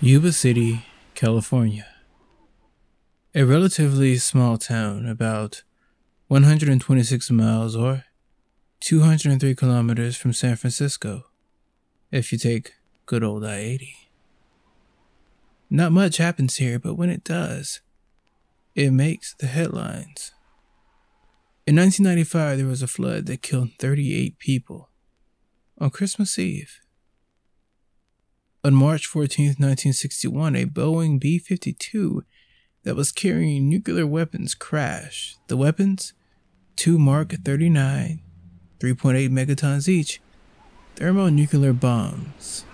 Yuba 0.00 0.30
City, 0.30 0.84
California. 1.14 1.86
A 3.34 3.44
relatively 3.44 4.18
small 4.18 4.58
town, 4.58 5.06
about 5.06 5.62
126 6.28 7.30
miles 7.30 7.74
or 7.74 8.04
203 8.80 9.54
kilometers 9.54 10.14
from 10.14 10.34
San 10.34 10.56
Francisco, 10.56 11.24
if 12.12 12.30
you 12.30 12.36
take 12.36 12.74
good 13.06 13.24
old 13.24 13.42
I 13.42 13.56
80. 13.56 13.96
Not 15.70 15.92
much 15.92 16.18
happens 16.18 16.56
here, 16.56 16.78
but 16.78 16.96
when 16.96 17.08
it 17.08 17.24
does, 17.24 17.80
it 18.74 18.90
makes 18.90 19.32
the 19.32 19.46
headlines. 19.46 20.32
In 21.66 21.76
1995, 21.76 22.58
there 22.58 22.66
was 22.66 22.82
a 22.82 22.86
flood 22.86 23.24
that 23.26 23.40
killed 23.40 23.70
38 23.78 24.38
people 24.38 24.90
on 25.78 25.88
Christmas 25.88 26.38
Eve. 26.38 26.80
On 28.66 28.74
March 28.74 29.06
14, 29.06 29.46
1961, 29.46 30.56
a 30.56 30.66
Boeing 30.66 31.20
B 31.20 31.38
52 31.38 32.24
that 32.82 32.96
was 32.96 33.12
carrying 33.12 33.68
nuclear 33.68 34.08
weapons 34.08 34.56
crashed. 34.56 35.38
The 35.46 35.56
weapons, 35.56 36.14
two 36.74 36.98
Mark 36.98 37.30
39, 37.44 38.20
3.8 38.80 39.30
megatons 39.30 39.86
each, 39.86 40.20
thermonuclear 40.96 41.72
bombs, 41.74 42.64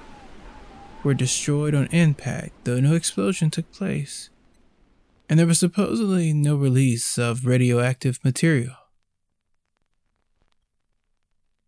were 1.05 1.12
destroyed 1.12 1.74
on 1.74 1.88
impact, 1.88 2.65
though 2.65 2.80
no 2.80 2.95
explosion 2.95 3.51
took 3.51 3.70
place. 3.70 4.30
And 5.29 5.38
there 5.38 5.46
was 5.46 5.59
supposedly 5.59 6.32
no 6.32 6.56
release 6.56 7.18
of 7.18 7.45
radioactive 7.45 8.18
material. 8.24 8.77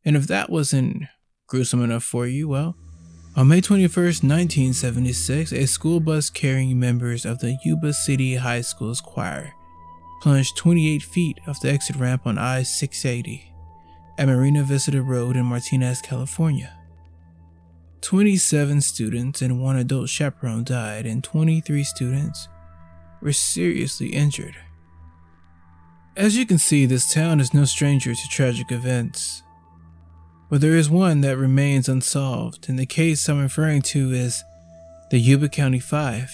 And 0.02 0.16
if 0.16 0.26
that 0.28 0.48
wasn't 0.48 1.02
gruesome 1.46 1.84
enough 1.84 2.04
for 2.04 2.26
you, 2.26 2.48
well, 2.48 2.74
on 3.36 3.48
May 3.48 3.60
21, 3.60 3.88
1976, 3.88 5.52
a 5.52 5.66
school 5.66 5.98
bus 5.98 6.30
carrying 6.30 6.78
members 6.78 7.24
of 7.24 7.40
the 7.40 7.58
Yuba 7.64 7.92
City 7.92 8.36
High 8.36 8.60
School's 8.60 9.00
choir 9.00 9.52
plunged 10.22 10.56
28 10.56 11.02
feet 11.02 11.38
off 11.46 11.60
the 11.60 11.70
exit 11.70 11.96
ramp 11.96 12.26
on 12.26 12.38
I 12.38 12.62
680 12.62 13.52
at 14.18 14.26
Marina 14.28 14.62
Vista 14.62 15.02
Road 15.02 15.36
in 15.36 15.46
Martinez, 15.46 16.00
California. 16.00 16.78
27 18.02 18.80
students 18.80 19.42
and 19.42 19.60
one 19.60 19.76
adult 19.76 20.08
chaperone 20.08 20.62
died, 20.62 21.04
and 21.04 21.24
23 21.24 21.82
students 21.82 22.48
were 23.20 23.32
seriously 23.32 24.08
injured. 24.08 24.56
As 26.16 26.36
you 26.36 26.46
can 26.46 26.58
see, 26.58 26.86
this 26.86 27.12
town 27.12 27.40
is 27.40 27.52
no 27.52 27.64
stranger 27.64 28.14
to 28.14 28.28
tragic 28.28 28.70
events. 28.70 29.43
But 30.54 30.60
there 30.60 30.76
is 30.76 30.88
one 30.88 31.20
that 31.22 31.36
remains 31.36 31.88
unsolved, 31.88 32.68
and 32.68 32.78
the 32.78 32.86
case 32.86 33.28
I'm 33.28 33.40
referring 33.40 33.82
to 33.90 34.12
is 34.12 34.44
the 35.10 35.18
Yuba 35.18 35.48
County 35.48 35.80
Five. 35.80 36.30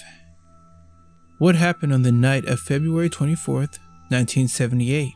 What 1.39 1.55
happened 1.55 1.95
on 1.95 2.03
the 2.03 2.13
night 2.13 2.45
of 2.45 2.61
February 2.61 3.09
24th, 3.09 3.79
1978, 4.11 5.15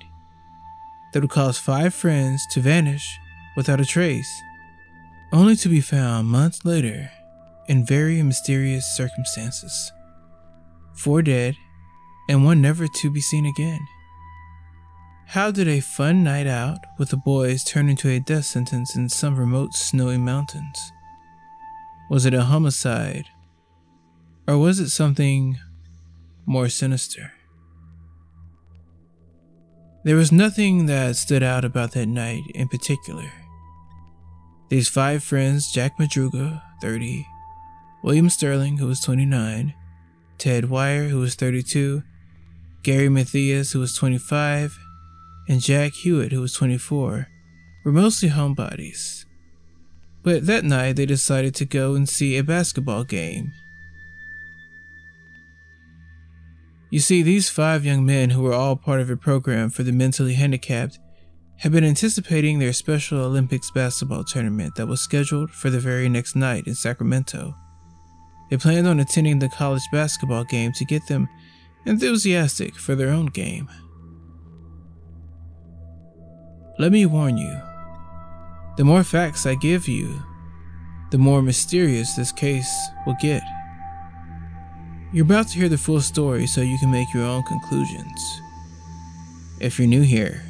that 1.12 1.20
would 1.20 1.28
cause 1.28 1.58
five 1.58 1.92
friends 1.92 2.46
to 2.52 2.60
vanish 2.60 3.06
without 3.58 3.78
a 3.78 3.84
trace, 3.84 4.40
only 5.34 5.56
to 5.56 5.68
be 5.68 5.82
found 5.82 6.28
months 6.28 6.64
later 6.64 7.10
in 7.68 7.84
very 7.84 8.22
mysterious 8.22 8.86
circumstances? 8.96 9.92
Four 10.94 11.20
dead, 11.20 11.56
and 12.30 12.42
one 12.42 12.62
never 12.62 12.86
to 12.88 13.10
be 13.10 13.20
seen 13.20 13.44
again. 13.44 13.86
How 15.26 15.50
did 15.50 15.66
a 15.66 15.80
fun 15.80 16.22
night 16.22 16.46
out 16.46 16.78
with 16.98 17.08
the 17.08 17.16
boys 17.16 17.64
turn 17.64 17.88
into 17.88 18.08
a 18.08 18.20
death 18.20 18.44
sentence 18.44 18.94
in 18.94 19.08
some 19.08 19.36
remote 19.36 19.74
snowy 19.74 20.18
mountains? 20.18 20.92
Was 22.10 22.26
it 22.26 22.34
a 22.34 22.42
homicide? 22.42 23.26
Or 24.46 24.58
was 24.58 24.78
it 24.78 24.90
something 24.90 25.58
more 26.46 26.68
sinister? 26.68 27.32
There 30.04 30.16
was 30.16 30.30
nothing 30.30 30.86
that 30.86 31.16
stood 31.16 31.42
out 31.42 31.64
about 31.64 31.92
that 31.92 32.06
night 32.06 32.42
in 32.54 32.68
particular. 32.68 33.32
These 34.68 34.88
five 34.88 35.24
friends 35.24 35.72
Jack 35.72 35.98
Madruga, 35.98 36.62
30, 36.82 37.26
William 38.02 38.28
Sterling, 38.28 38.76
who 38.76 38.86
was 38.86 39.00
29, 39.00 39.72
Ted 40.36 40.64
Weiher, 40.64 41.08
who 41.08 41.20
was 41.20 41.34
32, 41.34 42.02
Gary 42.82 43.08
Mathias, 43.08 43.72
who 43.72 43.80
was 43.80 43.96
25, 43.96 44.78
and 45.48 45.60
Jack 45.60 45.92
Huett, 45.92 46.32
who 46.32 46.40
was 46.40 46.54
24, 46.54 47.28
were 47.84 47.92
mostly 47.92 48.30
homebodies. 48.30 49.24
But 50.22 50.46
that 50.46 50.64
night 50.64 50.96
they 50.96 51.06
decided 51.06 51.54
to 51.56 51.64
go 51.64 51.94
and 51.94 52.08
see 52.08 52.36
a 52.36 52.42
basketball 52.44 53.04
game. 53.04 53.52
You 56.90 57.00
see, 57.00 57.22
these 57.22 57.50
five 57.50 57.84
young 57.84 58.06
men, 58.06 58.30
who 58.30 58.42
were 58.42 58.54
all 58.54 58.76
part 58.76 59.00
of 59.00 59.10
a 59.10 59.16
program 59.16 59.68
for 59.68 59.82
the 59.82 59.92
mentally 59.92 60.34
handicapped, 60.34 60.98
had 61.58 61.72
been 61.72 61.84
anticipating 61.84 62.58
their 62.58 62.72
Special 62.72 63.20
Olympics 63.20 63.70
basketball 63.70 64.24
tournament 64.24 64.74
that 64.76 64.86
was 64.86 65.00
scheduled 65.00 65.50
for 65.50 65.70
the 65.70 65.80
very 65.80 66.08
next 66.08 66.36
night 66.36 66.66
in 66.66 66.74
Sacramento. 66.74 67.54
They 68.50 68.56
planned 68.56 68.86
on 68.86 69.00
attending 69.00 69.38
the 69.38 69.48
college 69.48 69.82
basketball 69.90 70.44
game 70.44 70.72
to 70.72 70.84
get 70.84 71.06
them 71.08 71.28
enthusiastic 71.86 72.76
for 72.76 72.94
their 72.94 73.10
own 73.10 73.26
game. 73.26 73.68
Let 76.76 76.90
me 76.90 77.06
warn 77.06 77.38
you 77.38 77.56
the 78.76 78.82
more 78.82 79.04
facts 79.04 79.46
I 79.46 79.54
give 79.54 79.86
you, 79.86 80.20
the 81.12 81.18
more 81.18 81.40
mysterious 81.40 82.14
this 82.14 82.32
case 82.32 82.88
will 83.06 83.14
get. 83.20 83.44
You're 85.12 85.24
about 85.24 85.46
to 85.48 85.58
hear 85.60 85.68
the 85.68 85.78
full 85.78 86.00
story 86.00 86.48
so 86.48 86.62
you 86.62 86.76
can 86.78 86.90
make 86.90 87.14
your 87.14 87.22
own 87.22 87.44
conclusions. 87.44 88.40
If 89.60 89.78
you're 89.78 89.86
new 89.86 90.02
here, 90.02 90.42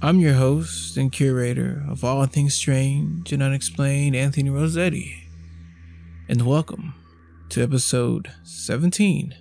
I'm 0.00 0.18
your 0.18 0.32
host 0.32 0.96
and 0.96 1.12
curator 1.12 1.84
of 1.86 2.02
all 2.02 2.24
things 2.24 2.54
strange 2.54 3.34
and 3.34 3.42
unexplained, 3.42 4.16
Anthony 4.16 4.48
Rossetti, 4.48 5.28
and 6.26 6.46
welcome 6.46 6.94
to 7.50 7.62
episode 7.62 8.32
17 8.44 9.34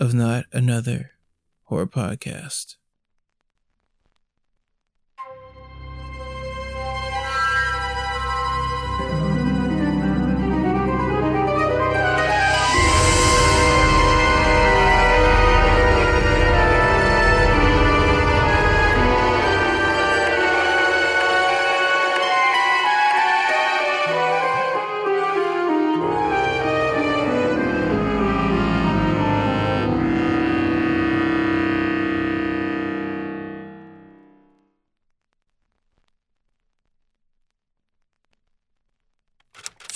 of 0.00 0.14
Not 0.14 0.46
Another 0.50 1.10
Horror 1.64 1.86
Podcast. 1.86 2.76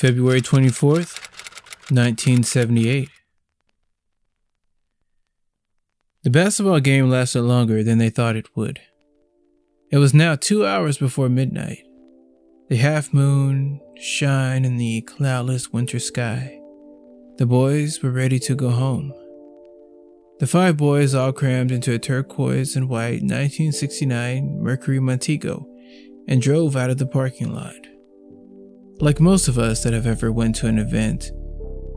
February 0.05 0.43
24th, 0.43 1.17
1978. 1.89 3.09
The 6.25 6.29
basketball 6.29 6.81
game 6.81 7.09
lasted 7.09 7.41
longer 7.41 7.83
than 7.83 7.97
they 7.97 8.11
thought 8.11 8.37
it 8.37 8.55
would. 8.55 8.81
It 9.91 9.97
was 9.97 10.13
now 10.13 10.35
two 10.35 10.67
hours 10.67 10.99
before 10.99 11.31
midnight. 11.31 11.85
The 12.69 12.77
half 12.77 13.15
moon 13.15 13.81
shine 13.97 14.67
in 14.67 14.77
the 14.77 15.01
cloudless 15.01 15.73
winter 15.73 15.99
sky. 15.99 16.61
The 17.39 17.47
boys 17.47 18.03
were 18.03 18.11
ready 18.11 18.39
to 18.41 18.55
go 18.55 18.69
home. 18.69 19.11
The 20.39 20.47
five 20.47 20.77
boys 20.77 21.15
all 21.15 21.33
crammed 21.33 21.73
into 21.73 21.95
a 21.95 21.99
turquoise 21.99 22.77
and 22.77 22.91
white 22.91 23.23
1969 23.23 24.59
Mercury 24.61 25.01
Montego 25.01 25.67
and 26.29 26.43
drove 26.43 26.77
out 26.77 26.91
of 26.91 26.99
the 26.99 27.07
parking 27.07 27.55
lot. 27.55 27.94
Like 29.01 29.21
most 29.21 29.49
of 29.49 29.59
us 29.59 29.83
that 29.83 29.93
have 29.93 30.07
ever 30.07 30.31
went 30.31 30.57
to 30.57 30.67
an 30.67 30.79
event, 30.79 31.31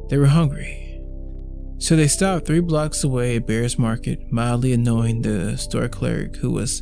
they 0.10 0.18
were 0.18 0.28
hungry. 0.28 0.84
So 1.80 1.96
they 1.96 2.08
stopped 2.08 2.48
three 2.48 2.60
blocks 2.60 3.04
away 3.04 3.36
at 3.36 3.46
Behr's 3.46 3.78
Market, 3.78 4.32
mildly 4.32 4.74
annoying 4.74 5.22
the 5.22 5.58
store 5.58 5.88
clerk 5.88 6.38
who 6.38 6.52
was 6.52 6.82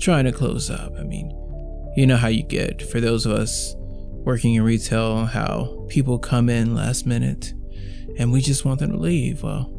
trying 0.00 0.24
to 0.24 0.32
close 0.32 0.70
up. 0.70 0.94
I 0.98 1.02
mean, 1.02 1.30
you 1.96 2.06
know 2.06 2.16
how 2.16 2.28
you 2.28 2.42
get 2.42 2.80
for 2.80 3.00
those 3.00 3.26
of 3.26 3.32
us 3.32 3.74
working 3.76 4.54
in 4.54 4.62
retail, 4.62 5.26
how 5.26 5.86
people 5.88 6.18
come 6.18 6.48
in 6.48 6.74
last 6.74 7.06
minute 7.06 7.52
and 8.18 8.32
we 8.32 8.40
just 8.40 8.64
want 8.64 8.80
them 8.80 8.92
to 8.92 8.98
leave. 8.98 9.42
Well, 9.42 9.70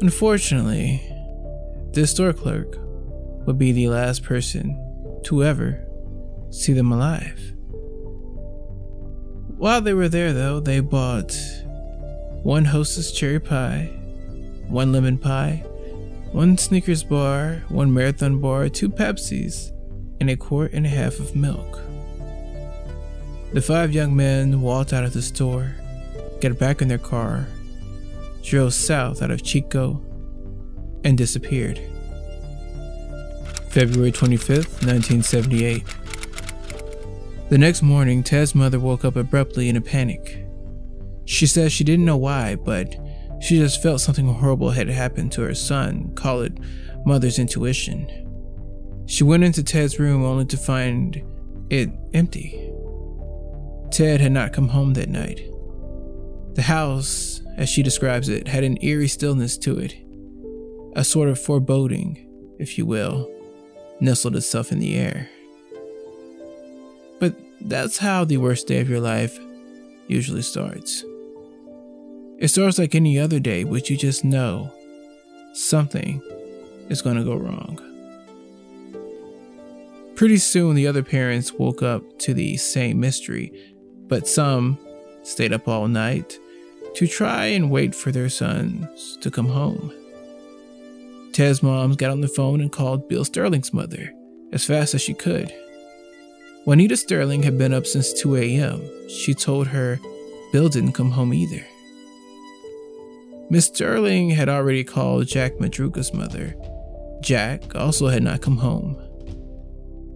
unfortunately, 0.00 1.02
this 1.92 2.10
store 2.10 2.32
clerk 2.32 2.76
would 3.46 3.58
be 3.58 3.72
the 3.72 3.88
last 3.88 4.22
person 4.22 5.20
to 5.24 5.44
ever 5.44 5.84
see 6.50 6.72
them 6.72 6.92
alive. 6.92 7.55
While 9.58 9.80
they 9.80 9.94
were 9.94 10.08
there, 10.08 10.32
though, 10.32 10.60
they 10.60 10.80
bought 10.80 11.34
one 12.42 12.66
Hostess 12.66 13.10
cherry 13.10 13.40
pie, 13.40 13.90
one 14.68 14.92
lemon 14.92 15.16
pie, 15.16 15.64
one 16.32 16.58
Snickers 16.58 17.02
bar, 17.02 17.62
one 17.68 17.92
Marathon 17.92 18.38
bar, 18.38 18.68
two 18.68 18.90
Pepsis, 18.90 19.72
and 20.20 20.28
a 20.28 20.36
quart 20.36 20.72
and 20.74 20.84
a 20.84 20.90
half 20.90 21.18
of 21.20 21.34
milk. 21.34 21.80
The 23.54 23.62
five 23.62 23.92
young 23.92 24.14
men 24.14 24.60
walked 24.60 24.92
out 24.92 25.04
of 25.04 25.14
the 25.14 25.22
store, 25.22 25.74
got 26.42 26.58
back 26.58 26.82
in 26.82 26.88
their 26.88 26.98
car, 26.98 27.46
drove 28.42 28.74
south 28.74 29.22
out 29.22 29.30
of 29.30 29.42
Chico, 29.42 30.02
and 31.02 31.16
disappeared. 31.16 31.80
February 33.70 34.12
25th, 34.12 34.84
1978. 34.84 35.84
The 37.48 37.58
next 37.58 37.82
morning, 37.82 38.24
Ted's 38.24 38.56
mother 38.56 38.80
woke 38.80 39.04
up 39.04 39.14
abruptly 39.14 39.68
in 39.68 39.76
a 39.76 39.80
panic. 39.80 40.44
She 41.26 41.46
says 41.46 41.72
she 41.72 41.84
didn't 41.84 42.04
know 42.04 42.16
why, 42.16 42.56
but 42.56 42.96
she 43.40 43.58
just 43.58 43.80
felt 43.80 44.00
something 44.00 44.26
horrible 44.26 44.70
had 44.70 44.88
happened 44.88 45.30
to 45.32 45.42
her 45.42 45.54
son, 45.54 46.12
call 46.16 46.40
it 46.40 46.58
mother's 47.04 47.38
intuition. 47.38 49.04
She 49.06 49.22
went 49.22 49.44
into 49.44 49.62
Ted's 49.62 50.00
room 50.00 50.24
only 50.24 50.46
to 50.46 50.56
find 50.56 51.22
it 51.70 51.90
empty. 52.12 52.72
Ted 53.92 54.20
had 54.20 54.32
not 54.32 54.52
come 54.52 54.68
home 54.68 54.94
that 54.94 55.08
night. 55.08 55.40
The 56.54 56.62
house, 56.62 57.42
as 57.56 57.68
she 57.68 57.84
describes 57.84 58.28
it, 58.28 58.48
had 58.48 58.64
an 58.64 58.82
eerie 58.82 59.06
stillness 59.06 59.56
to 59.58 59.78
it, 59.78 59.94
a 60.96 61.04
sort 61.04 61.28
of 61.28 61.38
foreboding, 61.38 62.26
if 62.58 62.76
you 62.76 62.86
will, 62.86 63.30
nestled 64.00 64.34
itself 64.34 64.72
in 64.72 64.80
the 64.80 64.96
air. 64.96 65.30
That's 67.60 67.98
how 67.98 68.24
the 68.24 68.36
worst 68.36 68.66
day 68.66 68.80
of 68.80 68.88
your 68.88 69.00
life 69.00 69.38
usually 70.06 70.42
starts. 70.42 71.04
It 72.38 72.48
starts 72.48 72.78
like 72.78 72.94
any 72.94 73.18
other 73.18 73.40
day, 73.40 73.64
but 73.64 73.88
you 73.88 73.96
just 73.96 74.24
know 74.24 74.72
something 75.54 76.22
is 76.88 77.02
going 77.02 77.16
to 77.16 77.24
go 77.24 77.34
wrong. 77.34 77.80
Pretty 80.14 80.38
soon, 80.38 80.76
the 80.76 80.86
other 80.86 81.02
parents 81.02 81.52
woke 81.52 81.82
up 81.82 82.18
to 82.20 82.34
the 82.34 82.56
same 82.56 83.00
mystery, 83.00 83.52
but 84.06 84.28
some 84.28 84.78
stayed 85.22 85.52
up 85.52 85.66
all 85.68 85.88
night 85.88 86.38
to 86.94 87.06
try 87.06 87.46
and 87.46 87.70
wait 87.70 87.94
for 87.94 88.12
their 88.12 88.28
sons 88.28 89.18
to 89.20 89.30
come 89.30 89.48
home. 89.48 89.92
Ted's 91.32 91.62
mom 91.62 91.92
got 91.92 92.10
on 92.10 92.22
the 92.22 92.28
phone 92.28 92.62
and 92.62 92.72
called 92.72 93.08
Bill 93.08 93.24
Sterling's 93.24 93.74
mother 93.74 94.10
as 94.52 94.64
fast 94.64 94.94
as 94.94 95.02
she 95.02 95.12
could. 95.12 95.52
Juanita 96.66 96.96
Sterling 96.96 97.44
had 97.44 97.56
been 97.56 97.72
up 97.72 97.86
since 97.86 98.12
2 98.12 98.34
a.m. 98.34 98.82
She 99.08 99.34
told 99.34 99.68
her 99.68 100.00
Bill 100.50 100.68
didn't 100.68 100.94
come 100.94 101.12
home 101.12 101.32
either. 101.32 101.64
Miss 103.48 103.66
Sterling 103.66 104.30
had 104.30 104.48
already 104.48 104.82
called 104.82 105.28
Jack 105.28 105.58
Madruga's 105.60 106.12
mother. 106.12 106.56
Jack 107.20 107.76
also 107.76 108.08
had 108.08 108.24
not 108.24 108.40
come 108.40 108.56
home. 108.56 108.96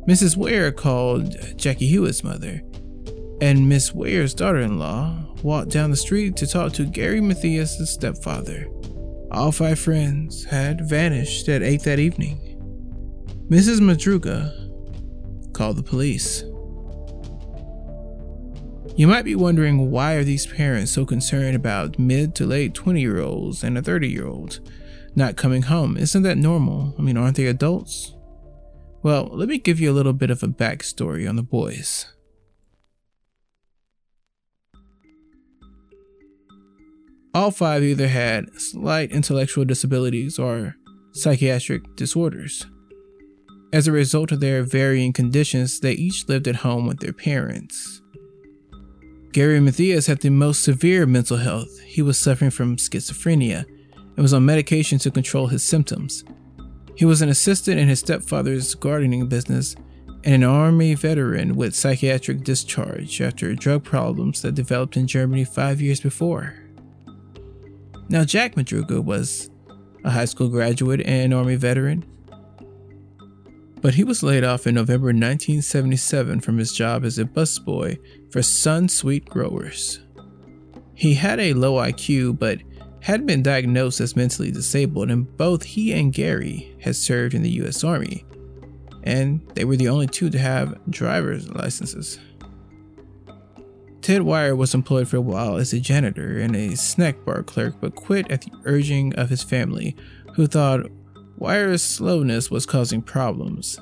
Mrs. 0.08 0.36
Ware 0.36 0.72
called 0.72 1.36
Jackie 1.56 1.86
Huett's 1.86 2.24
mother, 2.24 2.60
and 3.40 3.68
Miss 3.68 3.94
Ware's 3.94 4.34
daughter 4.34 4.58
in 4.58 4.76
law 4.76 5.22
walked 5.44 5.70
down 5.70 5.92
the 5.92 5.96
street 5.96 6.36
to 6.38 6.48
talk 6.48 6.72
to 6.72 6.84
Gary 6.84 7.20
Mathias' 7.20 7.92
stepfather. 7.92 8.66
All 9.30 9.52
five 9.52 9.78
friends 9.78 10.42
had 10.42 10.88
vanished 10.88 11.48
at 11.48 11.62
8 11.62 11.82
that 11.84 12.00
evening. 12.00 12.40
Mrs. 13.48 13.78
Madruga 13.78 14.69
called 15.60 15.76
the 15.76 15.82
police. 15.82 16.42
You 18.96 19.06
might 19.06 19.26
be 19.26 19.34
wondering 19.34 19.90
why 19.90 20.14
are 20.14 20.24
these 20.24 20.46
parents 20.46 20.90
so 20.90 21.04
concerned 21.04 21.54
about 21.54 21.98
mid 21.98 22.34
to 22.36 22.46
late 22.46 22.72
20 22.72 22.98
year 22.98 23.20
olds 23.20 23.62
and 23.62 23.76
a 23.76 23.82
30 23.82 24.08
year 24.08 24.26
old 24.26 24.60
not 25.14 25.36
coming 25.36 25.60
home? 25.60 25.98
Isn't 25.98 26.22
that 26.22 26.38
normal? 26.38 26.94
I 26.98 27.02
mean, 27.02 27.18
aren't 27.18 27.36
they 27.36 27.44
adults? 27.44 28.16
Well, 29.02 29.28
let 29.32 29.50
me 29.50 29.58
give 29.58 29.78
you 29.78 29.90
a 29.90 29.92
little 29.92 30.14
bit 30.14 30.30
of 30.30 30.42
a 30.42 30.48
backstory 30.48 31.28
on 31.28 31.36
the 31.36 31.42
boys. 31.42 32.06
All 37.34 37.50
five 37.50 37.82
either 37.82 38.08
had 38.08 38.58
slight 38.58 39.12
intellectual 39.12 39.66
disabilities 39.66 40.38
or 40.38 40.76
psychiatric 41.12 41.82
disorders. 41.96 42.64
As 43.72 43.86
a 43.86 43.92
result 43.92 44.32
of 44.32 44.40
their 44.40 44.64
varying 44.64 45.12
conditions, 45.12 45.78
they 45.78 45.92
each 45.92 46.28
lived 46.28 46.48
at 46.48 46.56
home 46.56 46.88
with 46.88 46.98
their 46.98 47.12
parents. 47.12 48.02
Gary 49.32 49.60
Mathias 49.60 50.08
had 50.08 50.20
the 50.20 50.30
most 50.30 50.64
severe 50.64 51.06
mental 51.06 51.36
health. 51.36 51.78
He 51.80 52.02
was 52.02 52.18
suffering 52.18 52.50
from 52.50 52.76
schizophrenia 52.76 53.64
and 53.94 54.18
was 54.18 54.34
on 54.34 54.44
medication 54.44 54.98
to 54.98 55.10
control 55.12 55.46
his 55.46 55.62
symptoms. 55.62 56.24
He 56.96 57.04
was 57.04 57.22
an 57.22 57.28
assistant 57.28 57.78
in 57.78 57.86
his 57.86 58.00
stepfather's 58.00 58.74
gardening 58.74 59.28
business 59.28 59.76
and 60.24 60.34
an 60.34 60.44
Army 60.44 60.94
veteran 60.94 61.54
with 61.54 61.76
psychiatric 61.76 62.42
discharge 62.42 63.20
after 63.20 63.54
drug 63.54 63.84
problems 63.84 64.42
that 64.42 64.56
developed 64.56 64.96
in 64.96 65.06
Germany 65.06 65.44
five 65.44 65.80
years 65.80 66.00
before. 66.00 66.56
Now, 68.08 68.24
Jack 68.24 68.56
Madruga 68.56 69.02
was 69.02 69.48
a 70.02 70.10
high 70.10 70.24
school 70.24 70.48
graduate 70.48 71.02
and 71.06 71.32
Army 71.32 71.54
veteran 71.54 72.04
but 73.80 73.94
he 73.94 74.04
was 74.04 74.22
laid 74.22 74.44
off 74.44 74.66
in 74.66 74.74
November 74.74 75.06
1977 75.06 76.40
from 76.40 76.58
his 76.58 76.72
job 76.72 77.04
as 77.04 77.18
a 77.18 77.24
busboy 77.24 77.98
for 78.30 78.40
Sunsweet 78.40 79.28
Growers. 79.28 80.00
He 80.94 81.14
had 81.14 81.40
a 81.40 81.54
low 81.54 81.74
IQ, 81.76 82.38
but 82.38 82.60
had 83.00 83.26
been 83.26 83.42
diagnosed 83.42 84.00
as 84.00 84.16
mentally 84.16 84.50
disabled, 84.50 85.10
and 85.10 85.34
both 85.36 85.62
he 85.62 85.92
and 85.92 86.12
Gary 86.12 86.76
had 86.82 86.96
served 86.96 87.34
in 87.34 87.42
the 87.42 87.62
US 87.62 87.82
Army, 87.82 88.24
and 89.02 89.40
they 89.54 89.64
were 89.64 89.76
the 89.76 89.88
only 89.88 90.06
two 90.06 90.28
to 90.28 90.38
have 90.38 90.78
driver's 90.90 91.48
licenses. 91.50 92.18
Ted 94.02 94.22
Weiher 94.22 94.56
was 94.56 94.74
employed 94.74 95.08
for 95.08 95.16
a 95.16 95.22
while 95.22 95.56
as 95.56 95.72
a 95.72 95.80
janitor 95.80 96.38
and 96.38 96.56
a 96.56 96.76
snack 96.76 97.24
bar 97.24 97.42
clerk, 97.42 97.76
but 97.80 97.94
quit 97.94 98.30
at 98.30 98.42
the 98.42 98.52
urging 98.64 99.14
of 99.14 99.30
his 99.30 99.42
family, 99.42 99.96
who 100.34 100.46
thought 100.46 100.86
Weiher's 101.40 101.82
slowness 101.82 102.50
was 102.50 102.66
causing 102.66 103.00
problems. 103.00 103.80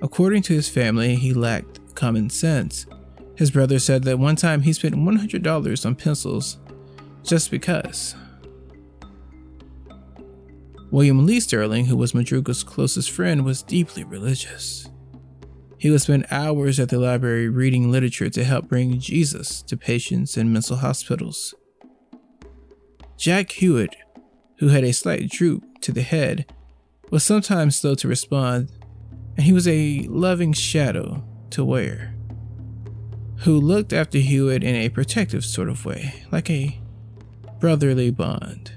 According 0.00 0.40
to 0.44 0.54
his 0.54 0.70
family, 0.70 1.16
he 1.16 1.34
lacked 1.34 1.94
common 1.94 2.30
sense. 2.30 2.86
His 3.36 3.50
brother 3.50 3.78
said 3.78 4.04
that 4.04 4.18
one 4.18 4.36
time 4.36 4.62
he 4.62 4.72
spent 4.72 4.94
$100 4.94 5.86
on 5.86 5.94
pencils 5.96 6.56
just 7.22 7.50
because. 7.50 8.14
William 10.90 11.26
Lee 11.26 11.40
Sterling, 11.40 11.86
who 11.86 11.96
was 11.96 12.14
Madruga's 12.14 12.62
closest 12.62 13.10
friend, 13.10 13.44
was 13.44 13.62
deeply 13.62 14.04
religious. 14.04 14.88
He 15.76 15.90
would 15.90 16.00
spend 16.00 16.26
hours 16.30 16.80
at 16.80 16.88
the 16.88 16.98
library 16.98 17.50
reading 17.50 17.92
literature 17.92 18.30
to 18.30 18.44
help 18.44 18.68
bring 18.68 18.98
Jesus 18.98 19.60
to 19.62 19.76
patients 19.76 20.38
in 20.38 20.52
mental 20.52 20.76
hospitals. 20.76 21.54
Jack 23.18 23.48
Huett, 23.48 23.94
who 24.58 24.68
had 24.68 24.84
a 24.84 24.92
slight 24.92 25.28
droop 25.28 25.64
to 25.82 25.92
the 25.92 26.02
head, 26.02 26.46
was 27.10 27.24
sometimes 27.24 27.76
slow 27.76 27.94
to 27.96 28.08
respond, 28.08 28.70
and 29.36 29.46
he 29.46 29.52
was 29.52 29.68
a 29.68 30.06
loving 30.08 30.52
shadow 30.52 31.24
to 31.50 31.64
Ware, 31.64 32.14
who 33.38 33.58
looked 33.58 33.92
after 33.92 34.18
Huett 34.18 34.62
in 34.62 34.74
a 34.74 34.88
protective 34.88 35.44
sort 35.44 35.68
of 35.68 35.84
way, 35.84 36.24
like 36.32 36.50
a 36.50 36.78
brotherly 37.60 38.10
bond. 38.10 38.72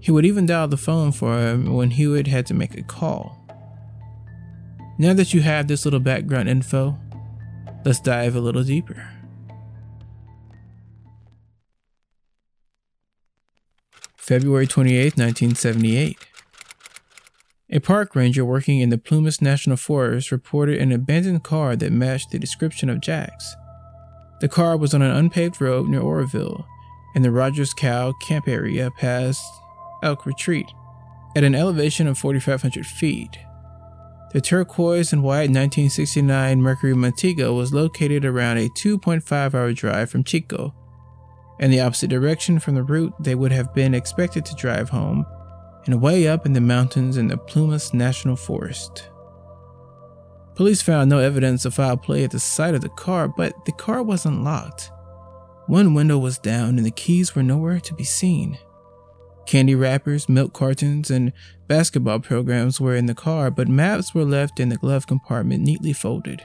He 0.00 0.10
would 0.10 0.26
even 0.26 0.46
dial 0.46 0.68
the 0.68 0.76
phone 0.76 1.12
for 1.12 1.38
him 1.38 1.72
when 1.72 1.92
Huett 1.92 2.26
had 2.26 2.46
to 2.46 2.54
make 2.54 2.76
a 2.76 2.82
call. 2.82 3.38
Now 4.98 5.14
that 5.14 5.32
you 5.32 5.42
have 5.42 5.68
this 5.68 5.84
little 5.84 6.00
background 6.00 6.48
info, 6.48 6.98
let's 7.84 8.00
dive 8.00 8.34
a 8.34 8.40
little 8.40 8.64
deeper. 8.64 9.08
February 14.16 14.66
28, 14.66 15.16
1978. 15.16 16.18
A 17.74 17.80
park 17.80 18.14
ranger 18.14 18.44
working 18.44 18.80
in 18.80 18.90
the 18.90 18.98
Plumas 18.98 19.40
National 19.40 19.78
Forest 19.78 20.30
reported 20.30 20.78
an 20.78 20.92
abandoned 20.92 21.42
car 21.42 21.74
that 21.76 21.90
matched 21.90 22.30
the 22.30 22.38
description 22.38 22.90
of 22.90 23.00
Jack's. 23.00 23.56
The 24.40 24.48
car 24.48 24.76
was 24.76 24.92
on 24.92 25.00
an 25.00 25.10
unpaved 25.10 25.58
road 25.58 25.88
near 25.88 26.02
Oroville, 26.02 26.66
in 27.14 27.22
the 27.22 27.30
Rogers 27.30 27.72
Cow 27.72 28.12
camp 28.20 28.46
area 28.46 28.90
past 28.98 29.42
Elk 30.02 30.26
Retreat, 30.26 30.66
at 31.34 31.44
an 31.44 31.54
elevation 31.54 32.06
of 32.06 32.18
4,500 32.18 32.84
feet. 32.84 33.38
The 34.34 34.42
turquoise 34.42 35.14
and 35.14 35.22
white 35.22 35.48
1969 35.48 36.60
Mercury 36.60 36.94
Montego 36.94 37.54
was 37.54 37.72
located 37.72 38.26
around 38.26 38.58
a 38.58 38.68
2.5 38.68 39.54
hour 39.54 39.72
drive 39.72 40.10
from 40.10 40.24
Chico, 40.24 40.74
in 41.58 41.70
the 41.70 41.80
opposite 41.80 42.10
direction 42.10 42.58
from 42.58 42.74
the 42.74 42.82
route 42.82 43.14
they 43.18 43.34
would 43.34 43.52
have 43.52 43.72
been 43.72 43.94
expected 43.94 44.44
to 44.44 44.54
drive 44.56 44.90
home 44.90 45.24
and 45.86 46.00
way 46.00 46.28
up 46.28 46.46
in 46.46 46.52
the 46.52 46.60
mountains 46.60 47.16
in 47.16 47.28
the 47.28 47.36
Plumas 47.36 47.92
National 47.92 48.36
Forest. 48.36 49.08
Police 50.54 50.82
found 50.82 51.08
no 51.08 51.18
evidence 51.18 51.64
of 51.64 51.74
foul 51.74 51.96
play 51.96 52.24
at 52.24 52.30
the 52.30 52.38
site 52.38 52.74
of 52.74 52.82
the 52.82 52.88
car, 52.90 53.26
but 53.26 53.64
the 53.64 53.72
car 53.72 54.02
wasn't 54.02 54.44
locked. 54.44 54.90
One 55.66 55.94
window 55.94 56.18
was 56.18 56.38
down 56.38 56.76
and 56.76 56.84
the 56.84 56.90
keys 56.90 57.34
were 57.34 57.42
nowhere 57.42 57.80
to 57.80 57.94
be 57.94 58.04
seen. 58.04 58.58
Candy 59.46 59.74
wrappers, 59.74 60.28
milk 60.28 60.52
cartons, 60.52 61.10
and 61.10 61.32
basketball 61.68 62.20
programs 62.20 62.80
were 62.80 62.94
in 62.94 63.06
the 63.06 63.14
car, 63.14 63.50
but 63.50 63.68
maps 63.68 64.14
were 64.14 64.24
left 64.24 64.60
in 64.60 64.68
the 64.68 64.76
glove 64.76 65.06
compartment 65.06 65.64
neatly 65.64 65.92
folded. 65.92 66.42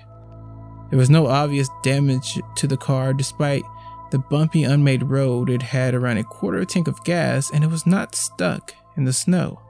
There 0.89 0.97
was 0.97 1.09
no 1.09 1.27
obvious 1.27 1.69
damage 1.83 2.39
to 2.55 2.67
the 2.67 2.77
car 2.77 3.13
despite 3.13 3.63
the 4.11 4.19
bumpy, 4.19 4.63
unmade 4.63 5.03
road. 5.03 5.49
It 5.49 5.61
had 5.61 5.93
around 5.93 6.17
a 6.17 6.23
quarter 6.23 6.63
tank 6.63 6.87
of 6.87 7.03
gas 7.03 7.51
and 7.51 7.63
it 7.63 7.69
was 7.69 7.85
not 7.85 8.15
stuck 8.15 8.73
in 8.97 9.05
the 9.05 9.13
snow. 9.13 9.61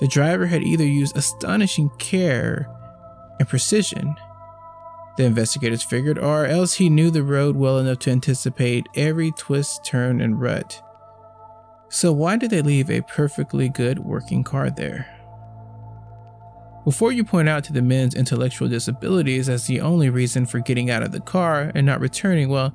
The 0.00 0.08
driver 0.08 0.46
had 0.46 0.62
either 0.62 0.86
used 0.86 1.16
astonishing 1.16 1.90
care 1.98 2.68
and 3.38 3.48
precision, 3.48 4.16
the 5.16 5.24
investigators 5.24 5.82
figured, 5.82 6.18
or 6.18 6.46
else 6.46 6.74
he 6.74 6.88
knew 6.88 7.10
the 7.10 7.22
road 7.22 7.54
well 7.54 7.78
enough 7.78 7.98
to 8.00 8.10
anticipate 8.10 8.86
every 8.94 9.30
twist, 9.32 9.84
turn, 9.84 10.20
and 10.20 10.40
rut. 10.40 10.82
So, 11.90 12.12
why 12.12 12.36
did 12.38 12.50
they 12.50 12.62
leave 12.62 12.90
a 12.90 13.02
perfectly 13.02 13.68
good 13.68 13.98
working 13.98 14.42
car 14.42 14.70
there? 14.70 15.06
Before 16.84 17.12
you 17.12 17.22
point 17.22 17.48
out 17.48 17.62
to 17.64 17.72
the 17.72 17.82
men's 17.82 18.14
intellectual 18.14 18.68
disabilities 18.68 19.48
as 19.48 19.66
the 19.66 19.80
only 19.80 20.10
reason 20.10 20.46
for 20.46 20.58
getting 20.58 20.90
out 20.90 21.02
of 21.02 21.12
the 21.12 21.20
car 21.20 21.70
and 21.74 21.86
not 21.86 22.00
returning, 22.00 22.48
well, 22.48 22.74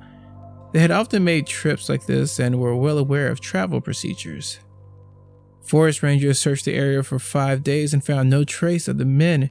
they 0.72 0.78
had 0.78 0.90
often 0.90 1.24
made 1.24 1.46
trips 1.46 1.88
like 1.88 2.06
this 2.06 2.38
and 2.38 2.58
were 2.58 2.76
well 2.76 2.98
aware 2.98 3.28
of 3.28 3.40
travel 3.40 3.80
procedures. 3.80 4.60
Forest 5.68 6.02
rangers 6.02 6.38
searched 6.38 6.64
the 6.64 6.74
area 6.74 7.02
for 7.02 7.18
five 7.18 7.62
days 7.62 7.92
and 7.92 8.02
found 8.02 8.30
no 8.30 8.42
trace 8.42 8.88
of 8.88 8.96
the 8.96 9.04
men. 9.04 9.50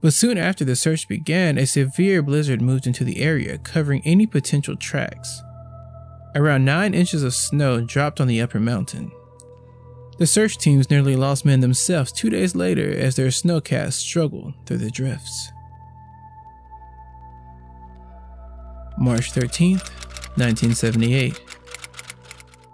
But 0.00 0.14
soon 0.14 0.38
after 0.38 0.64
the 0.64 0.74
search 0.74 1.06
began, 1.06 1.58
a 1.58 1.66
severe 1.66 2.22
blizzard 2.22 2.62
moved 2.62 2.86
into 2.86 3.04
the 3.04 3.20
area, 3.20 3.58
covering 3.58 4.00
any 4.06 4.26
potential 4.26 4.74
tracks. 4.74 5.42
Around 6.34 6.64
9 6.64 6.94
inches 6.94 7.22
of 7.22 7.34
snow 7.34 7.82
dropped 7.82 8.22
on 8.22 8.26
the 8.26 8.40
upper 8.40 8.58
mountain. 8.58 9.12
The 10.16 10.26
search 10.26 10.56
teams 10.56 10.88
nearly 10.88 11.14
lost 11.14 11.44
men 11.44 11.60
themselves 11.60 12.10
two 12.10 12.30
days 12.30 12.56
later 12.56 12.90
as 12.90 13.14
their 13.14 13.28
snowcats 13.28 13.92
struggled 13.92 14.54
through 14.64 14.78
the 14.78 14.90
drifts. 14.90 15.50
March 18.96 19.32
13th, 19.32 19.90
1978. 20.36 21.51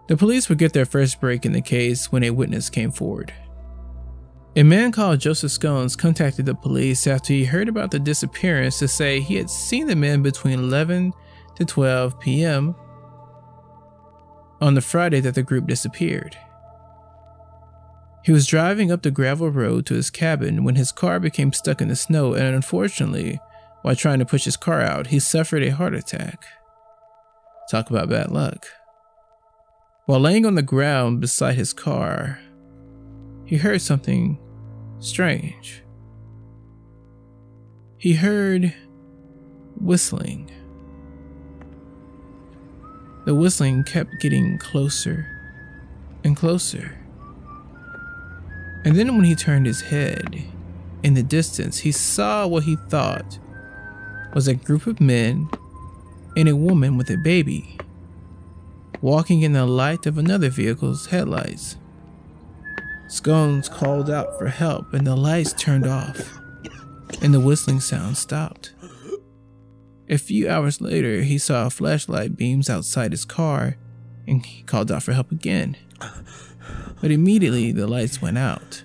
The 0.08 0.16
police 0.16 0.48
would 0.48 0.58
get 0.58 0.72
their 0.72 0.86
first 0.86 1.20
break 1.20 1.44
in 1.44 1.52
the 1.52 1.60
case 1.60 2.10
when 2.10 2.24
a 2.24 2.30
witness 2.30 2.70
came 2.70 2.90
forward. 2.90 3.32
A 4.56 4.62
man 4.62 4.90
called 4.90 5.20
Joseph 5.20 5.52
Schons 5.52 5.96
contacted 5.96 6.46
the 6.46 6.54
police 6.54 7.06
after 7.06 7.32
he 7.32 7.44
heard 7.44 7.68
about 7.68 7.90
the 7.90 7.98
disappearance 7.98 8.78
to 8.78 8.88
say 8.88 9.20
he 9.20 9.36
had 9.36 9.50
seen 9.50 9.86
the 9.86 9.94
men 9.94 10.22
between 10.22 10.58
11 10.58 11.12
to 11.56 11.64
12 11.64 12.18
p.m. 12.18 12.74
on 14.60 14.74
the 14.74 14.80
Friday 14.80 15.20
that 15.20 15.34
the 15.34 15.42
group 15.42 15.66
disappeared. 15.66 16.36
He 18.24 18.32
was 18.32 18.46
driving 18.46 18.90
up 18.90 19.02
the 19.02 19.10
gravel 19.10 19.50
road 19.50 19.86
to 19.86 19.94
his 19.94 20.10
cabin 20.10 20.64
when 20.64 20.74
his 20.74 20.90
car 20.90 21.20
became 21.20 21.52
stuck 21.52 21.80
in 21.82 21.88
the 21.88 21.96
snow, 21.96 22.34
and 22.34 22.54
unfortunately, 22.54 23.40
while 23.82 23.94
trying 23.94 24.18
to 24.18 24.26
push 24.26 24.44
his 24.44 24.56
car 24.56 24.80
out, 24.80 25.08
he 25.08 25.20
suffered 25.20 25.62
a 25.62 25.70
heart 25.70 25.94
attack. 25.94 26.44
Talk 27.70 27.90
about 27.90 28.08
bad 28.08 28.30
luck. 28.30 28.66
While 30.08 30.20
laying 30.20 30.46
on 30.46 30.54
the 30.54 30.62
ground 30.62 31.20
beside 31.20 31.56
his 31.56 31.74
car, 31.74 32.40
he 33.44 33.58
heard 33.58 33.82
something 33.82 34.38
strange. 35.00 35.82
He 37.98 38.14
heard 38.14 38.72
whistling. 39.78 40.50
The 43.26 43.34
whistling 43.34 43.84
kept 43.84 44.18
getting 44.18 44.56
closer 44.56 45.28
and 46.24 46.34
closer. 46.34 46.98
And 48.86 48.96
then 48.96 49.14
when 49.14 49.24
he 49.24 49.34
turned 49.34 49.66
his 49.66 49.82
head, 49.82 50.42
in 51.02 51.12
the 51.12 51.22
distance, 51.22 51.80
he 51.80 51.92
saw 51.92 52.46
what 52.46 52.62
he 52.62 52.76
thought 52.88 53.38
was 54.32 54.48
a 54.48 54.54
group 54.54 54.86
of 54.86 55.02
men 55.02 55.50
and 56.34 56.48
a 56.48 56.56
woman 56.56 56.96
with 56.96 57.10
a 57.10 57.18
baby 57.18 57.77
walking 59.00 59.43
in 59.43 59.52
the 59.52 59.67
light 59.67 60.07
of 60.07 60.19
another 60.19 60.50
vehicle's 60.50 61.07
headlights. 61.07 61.76
Schons 63.09 63.71
called 63.71 64.11
out 64.11 64.38
for 64.38 64.49
help 64.49 64.93
and 64.93 65.07
the 65.07 65.17
lights 65.17 65.52
turned 65.52 65.87
off, 65.87 66.38
and 67.23 67.33
the 67.33 67.40
whistling 67.40 67.81
sound 67.81 68.17
stopped. 68.17 68.75
A 70.11 70.19
few 70.19 70.49
hours 70.49 70.81
later, 70.81 71.23
he 71.23 71.38
saw 71.38 71.69
flashlight 71.69 72.37
beams 72.37 72.69
outside 72.69 73.12
his 73.12 73.25
car 73.25 73.76
and 74.26 74.45
he 74.45 74.62
called 74.62 74.90
out 74.90 75.02
for 75.02 75.12
help 75.12 75.33
again. 75.33 75.76
But 77.00 77.11
immediately 77.11 77.73
the 77.73 77.87
lights 77.87 78.21
went 78.21 78.38
out. 78.38 78.85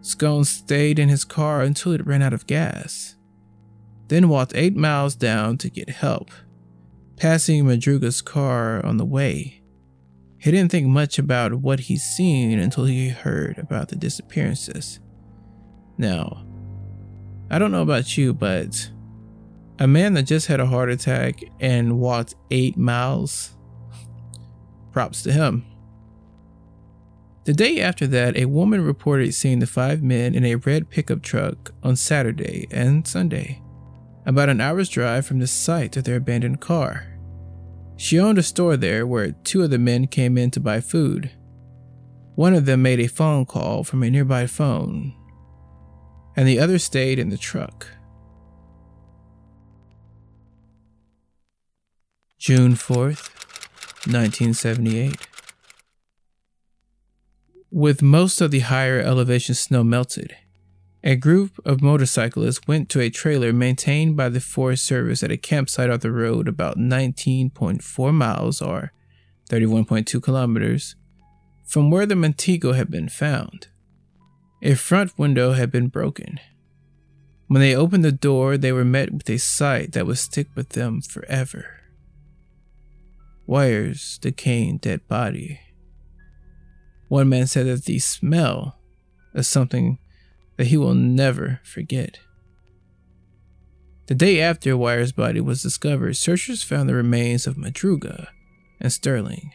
Schons 0.00 0.46
stayed 0.46 0.98
in 0.98 1.08
his 1.08 1.24
car 1.24 1.62
until 1.62 1.92
it 1.92 2.06
ran 2.06 2.22
out 2.22 2.32
of 2.32 2.46
gas, 2.46 3.16
then 4.08 4.28
walked 4.28 4.54
eight 4.54 4.76
miles 4.76 5.16
down 5.16 5.58
to 5.58 5.68
get 5.68 5.90
help 5.90 6.30
passing 7.16 7.64
Madruga's 7.64 8.20
car 8.20 8.84
on 8.84 8.98
the 8.98 9.04
way. 9.04 9.62
He 10.38 10.50
didn't 10.50 10.70
think 10.70 10.86
much 10.86 11.18
about 11.18 11.54
what 11.54 11.80
he'd 11.80 11.98
seen 11.98 12.58
until 12.58 12.84
he 12.84 13.08
heard 13.08 13.58
about 13.58 13.88
the 13.88 13.96
disappearances. 13.96 15.00
Now, 15.98 16.46
I 17.50 17.58
don't 17.58 17.72
know 17.72 17.82
about 17.82 18.16
you, 18.18 18.34
but 18.34 18.90
a 19.78 19.86
man 19.86 20.14
that 20.14 20.24
just 20.24 20.46
had 20.46 20.60
a 20.60 20.66
heart 20.66 20.90
attack 20.90 21.40
and 21.58 21.98
walked 21.98 22.34
eight 22.50 22.76
miles, 22.76 23.56
props 24.92 25.22
to 25.22 25.32
him. 25.32 25.64
The 27.44 27.54
day 27.54 27.80
after 27.80 28.06
that, 28.08 28.36
a 28.36 28.46
woman 28.46 28.82
reported 28.82 29.32
seeing 29.32 29.60
the 29.60 29.66
five 29.66 30.02
men 30.02 30.34
in 30.34 30.44
a 30.44 30.56
red 30.56 30.90
pickup 30.90 31.22
truck 31.22 31.72
on 31.82 31.94
Saturday 31.96 32.66
and 32.70 33.06
Sunday 33.06 33.62
about 34.26 34.48
an 34.48 34.60
hour's 34.60 34.88
drive 34.88 35.24
from 35.24 35.38
the 35.38 35.46
site 35.46 35.96
of 35.96 36.04
their 36.04 36.16
abandoned 36.16 36.60
car. 36.60 37.06
She 37.96 38.18
owned 38.18 38.38
a 38.38 38.42
store 38.42 38.76
there 38.76 39.06
where 39.06 39.30
two 39.30 39.62
of 39.62 39.70
the 39.70 39.78
men 39.78 40.08
came 40.08 40.36
in 40.36 40.50
to 40.50 40.60
buy 40.60 40.80
food. 40.80 41.30
One 42.34 42.52
of 42.52 42.66
them 42.66 42.82
made 42.82 43.00
a 43.00 43.06
phone 43.06 43.46
call 43.46 43.84
from 43.84 44.02
a 44.02 44.10
nearby 44.10 44.46
phone, 44.46 45.14
and 46.36 46.46
the 46.46 46.58
other 46.58 46.78
stayed 46.78 47.18
in 47.18 47.30
the 47.30 47.38
truck. 47.38 47.86
June 52.38 52.74
4th, 52.74 53.30
1978. 54.06 55.16
With 57.70 58.02
most 58.02 58.40
of 58.40 58.50
the 58.50 58.60
higher 58.60 59.00
elevation 59.00 59.54
snow 59.54 59.82
melted, 59.82 60.36
a 61.06 61.14
group 61.14 61.64
of 61.64 61.80
motorcyclists 61.80 62.66
went 62.66 62.88
to 62.88 63.00
a 63.00 63.08
trailer 63.08 63.52
maintained 63.52 64.16
by 64.16 64.28
the 64.28 64.40
Forest 64.40 64.84
Service 64.84 65.22
at 65.22 65.30
a 65.30 65.36
campsite 65.36 65.88
off 65.88 66.00
the 66.00 66.10
road 66.10 66.48
about 66.48 66.78
19.4 66.78 68.12
miles 68.12 68.60
or 68.60 68.92
31.2 69.48 70.20
kilometers 70.20 70.96
from 71.64 71.92
where 71.92 72.06
the 72.06 72.16
Montego 72.16 72.72
had 72.72 72.90
been 72.90 73.08
found. 73.08 73.68
A 74.62 74.74
front 74.74 75.16
window 75.16 75.52
had 75.52 75.70
been 75.70 75.86
broken. 75.86 76.40
When 77.46 77.60
they 77.60 77.76
opened 77.76 78.04
the 78.04 78.10
door, 78.10 78.58
they 78.58 78.72
were 78.72 78.84
met 78.84 79.12
with 79.12 79.30
a 79.30 79.38
sight 79.38 79.92
that 79.92 80.06
would 80.06 80.18
stick 80.18 80.48
with 80.56 80.70
them 80.70 81.02
forever. 81.02 81.82
Weiher's 83.46 84.18
decaying 84.18 84.78
dead 84.78 85.06
body. 85.06 85.60
One 87.06 87.28
man 87.28 87.46
said 87.46 87.66
that 87.66 87.84
the 87.84 88.00
smell 88.00 88.80
is 89.36 89.46
something 89.46 90.00
that 90.56 90.68
he 90.68 90.76
will 90.76 90.94
never 90.94 91.60
forget. 91.62 92.18
The 94.06 94.14
day 94.14 94.40
after 94.40 94.76
Weiher's 94.76 95.12
body 95.12 95.40
was 95.40 95.62
discovered, 95.62 96.16
searchers 96.16 96.62
found 96.62 96.88
the 96.88 96.94
remains 96.94 97.46
of 97.46 97.56
Madruga 97.56 98.28
and 98.80 98.92
Sterling. 98.92 99.52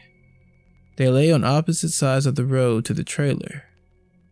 They 0.96 1.08
lay 1.08 1.32
on 1.32 1.42
opposite 1.42 1.90
sides 1.90 2.26
of 2.26 2.34
the 2.34 2.44
road 2.44 2.84
to 2.84 2.94
the 2.94 3.04
trailer, 3.04 3.64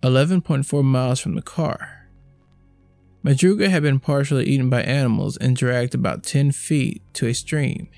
11.4 0.03 0.85
miles 0.85 1.21
from 1.21 1.35
the 1.35 1.43
car. 1.43 2.09
Madruga 3.25 3.69
had 3.69 3.83
been 3.83 3.99
partially 3.99 4.45
eaten 4.47 4.69
by 4.71 4.83
animals 4.83 5.37
and 5.37 5.57
dragged 5.57 5.95
about 5.95 6.23
10 6.23 6.53
feet 6.53 7.03
to 7.15 7.27
a 7.27 7.35
stream. 7.35 7.89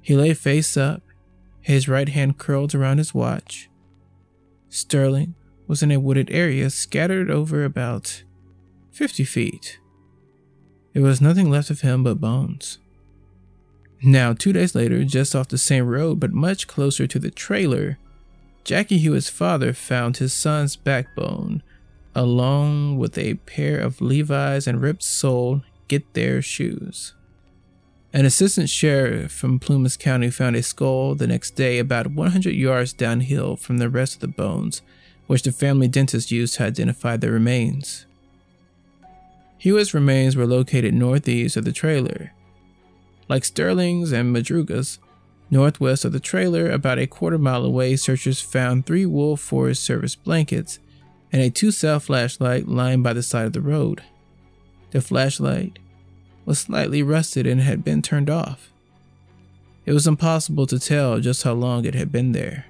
He 0.00 0.16
lay 0.16 0.34
face 0.34 0.76
up, 0.76 1.02
his 1.60 1.88
right 1.88 2.08
hand 2.08 2.38
curled 2.38 2.74
around 2.74 2.98
his 2.98 3.14
watch. 3.14 3.68
Sterling 4.68 5.34
was 5.68 5.82
in 5.82 5.92
a 5.92 6.00
wooded 6.00 6.30
area 6.30 6.70
scattered 6.70 7.30
over 7.30 7.62
about 7.62 8.24
50 8.90 9.22
feet. 9.22 9.78
There 10.94 11.02
was 11.02 11.20
nothing 11.20 11.50
left 11.50 11.70
of 11.70 11.82
him 11.82 12.02
but 12.02 12.20
bones. 12.20 12.78
Now, 14.02 14.32
two 14.32 14.52
days 14.52 14.74
later, 14.74 15.04
just 15.04 15.36
off 15.36 15.48
the 15.48 15.58
same 15.58 15.86
road 15.86 16.18
but 16.18 16.32
much 16.32 16.66
closer 16.66 17.06
to 17.06 17.18
the 17.18 17.30
trailer, 17.30 17.98
Jackie 18.64 18.98
Huett's 18.98 19.28
father 19.28 19.72
found 19.72 20.16
his 20.16 20.32
son's 20.32 20.76
backbone, 20.76 21.62
along 22.14 22.98
with 22.98 23.18
a 23.18 23.34
pair 23.34 23.78
of 23.78 24.00
Levi's 24.00 24.66
and 24.66 24.80
ripped 24.80 25.02
sole 25.02 25.62
Get 25.88 26.14
There 26.14 26.42
shoes. 26.42 27.14
An 28.12 28.24
assistant 28.24 28.70
sheriff 28.70 29.32
from 29.32 29.58
Plumas 29.58 29.96
County 29.96 30.30
found 30.30 30.56
a 30.56 30.62
skull 30.62 31.14
the 31.14 31.26
next 31.26 31.52
day 31.52 31.78
about 31.78 32.08
100 32.08 32.54
yards 32.54 32.92
downhill 32.92 33.56
from 33.56 33.78
the 33.78 33.90
rest 33.90 34.14
of 34.14 34.20
the 34.20 34.28
bones, 34.28 34.80
which 35.28 35.42
the 35.42 35.52
family 35.52 35.86
dentist 35.86 36.32
used 36.32 36.54
to 36.54 36.64
identify 36.64 37.16
the 37.16 37.30
remains. 37.30 38.06
Huett's 39.58 39.94
remains 39.94 40.34
were 40.34 40.46
located 40.46 40.94
northeast 40.94 41.56
of 41.56 41.64
the 41.64 41.72
trailer. 41.72 42.32
Like 43.28 43.44
Sterling's 43.44 44.10
and 44.10 44.32
Madruga's, 44.32 44.98
northwest 45.50 46.04
of 46.04 46.12
the 46.12 46.20
trailer, 46.20 46.70
about 46.70 46.98
a 46.98 47.06
quarter 47.06 47.38
mile 47.38 47.64
away, 47.64 47.94
searchers 47.96 48.40
found 48.40 48.86
three 48.86 49.04
wool 49.04 49.36
Forest 49.36 49.84
Service 49.84 50.16
blankets 50.16 50.78
and 51.30 51.42
a 51.42 51.50
two 51.50 51.70
cell 51.70 52.00
flashlight 52.00 52.66
lying 52.66 53.02
by 53.02 53.12
the 53.12 53.22
side 53.22 53.46
of 53.46 53.52
the 53.52 53.60
road. 53.60 54.02
The 54.92 55.02
flashlight 55.02 55.78
was 56.46 56.58
slightly 56.60 57.02
rusted 57.02 57.46
and 57.46 57.60
had 57.60 57.84
been 57.84 58.00
turned 58.00 58.30
off. 58.30 58.70
It 59.84 59.92
was 59.92 60.06
impossible 60.06 60.66
to 60.68 60.78
tell 60.78 61.20
just 61.20 61.42
how 61.42 61.52
long 61.52 61.84
it 61.84 61.94
had 61.94 62.10
been 62.10 62.32
there. 62.32 62.66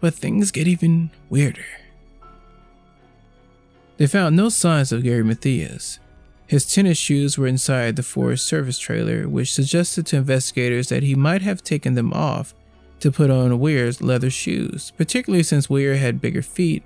But 0.00 0.14
things 0.14 0.50
get 0.50 0.66
even 0.66 1.10
weirder. 1.28 1.64
They 3.98 4.06
found 4.06 4.34
no 4.34 4.48
signs 4.48 4.92
of 4.92 5.02
Gary 5.02 5.22
Mathias. 5.22 5.98
His 6.46 6.72
tennis 6.72 6.98
shoes 6.98 7.36
were 7.36 7.46
inside 7.46 7.96
the 7.96 8.02
Forest 8.02 8.46
Service 8.46 8.78
trailer, 8.78 9.28
which 9.28 9.52
suggested 9.52 10.06
to 10.06 10.16
investigators 10.16 10.88
that 10.88 11.02
he 11.02 11.14
might 11.14 11.42
have 11.42 11.62
taken 11.62 11.94
them 11.94 12.12
off 12.12 12.54
to 13.00 13.12
put 13.12 13.30
on 13.30 13.60
Weir's 13.60 14.00
leather 14.00 14.30
shoes, 14.30 14.92
particularly 14.96 15.42
since 15.42 15.70
Weir 15.70 15.96
had 15.96 16.20
bigger 16.20 16.42
feet, 16.42 16.82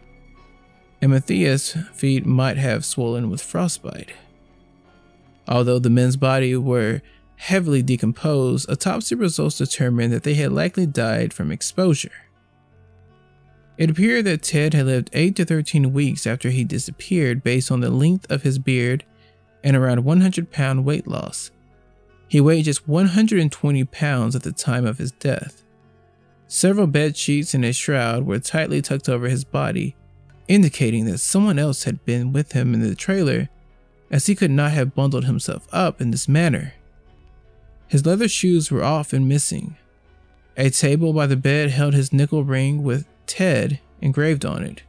and 1.00 1.12
Mathias' 1.12 1.76
feet 1.92 2.26
might 2.26 2.56
have 2.56 2.85
swollen 2.85 3.30
with 3.30 3.42
frostbite. 3.42 4.12
Although 5.47 5.78
the 5.78 5.90
men's 5.90 6.16
bodies 6.16 6.59
were 6.59 7.00
heavily 7.37 7.83
decomposed, 7.83 8.68
autopsy 8.68 9.14
results 9.14 9.59
determined 9.59 10.12
that 10.12 10.25
they 10.25 10.35
had 10.35 10.52
likely 10.52 10.87
died 10.87 11.33
from 11.33 11.52
exposure. 11.52 12.24
It 13.76 13.90
appeared 13.90 14.25
that 14.26 14.43
Ted 14.43 14.73
had 14.73 14.87
lived 14.87 15.11
8 15.12 15.35
to 15.37 15.45
13 15.45 15.93
weeks 15.93 16.26
after 16.26 16.50
he 16.50 16.62
disappeared 16.62 17.43
based 17.43 17.73
on 17.73 17.81
the 17.81 17.90
length 17.90 18.31
of 18.31 18.43
his 18.43 18.59
beard 18.59 19.04
and 19.64 19.76
around 19.76 20.04
100 20.04 20.50
pound 20.50 20.85
weight 20.85 21.09
loss. 21.09 21.50
He 22.28 22.40
weighed 22.40 22.66
just 22.66 22.88
120 22.88 23.85
pounds 23.87 24.37
at 24.37 24.43
the 24.43 24.52
time 24.52 24.87
of 24.87 24.99
his 24.99 25.12
death. 25.12 25.62
Several 26.47 26.87
bed 26.87 27.16
sheets 27.16 27.54
and 27.54 27.64
a 27.64 27.73
shroud 27.73 28.26
were 28.26 28.38
tightly 28.38 28.81
tucked 28.81 29.09
over 29.09 29.28
his 29.28 29.45
body, 29.45 29.97
indicating 30.47 31.07
that 31.07 31.19
someone 31.19 31.59
else 31.59 31.85
had 31.85 32.04
been 32.04 32.33
with 32.33 32.52
him 32.52 32.75
in 32.75 32.81
the 32.81 32.95
trailer 32.95 33.49
as 34.11 34.26
he 34.26 34.35
could 34.35 34.50
not 34.50 34.71
have 34.71 34.95
bundled 34.95 35.25
himself 35.25 35.66
up 35.73 36.00
in 36.00 36.11
this 36.12 36.28
manner. 36.28 36.75
His 37.88 38.07
leather 38.07 38.28
shoes 38.28 38.71
were 38.71 38.85
off 38.85 39.12
and 39.12 39.28
missing. 39.28 39.76
A 40.57 40.71
table 40.71 41.12
by 41.12 41.26
the 41.26 41.37
bed 41.37 41.71
held 41.71 41.95
his 41.95 42.12
nickel 42.12 42.45
ring 42.45 42.85
with 42.85 43.07
Ted 43.26 43.81
engraved 44.00 44.45
on 44.45 44.62
it. 44.62 44.83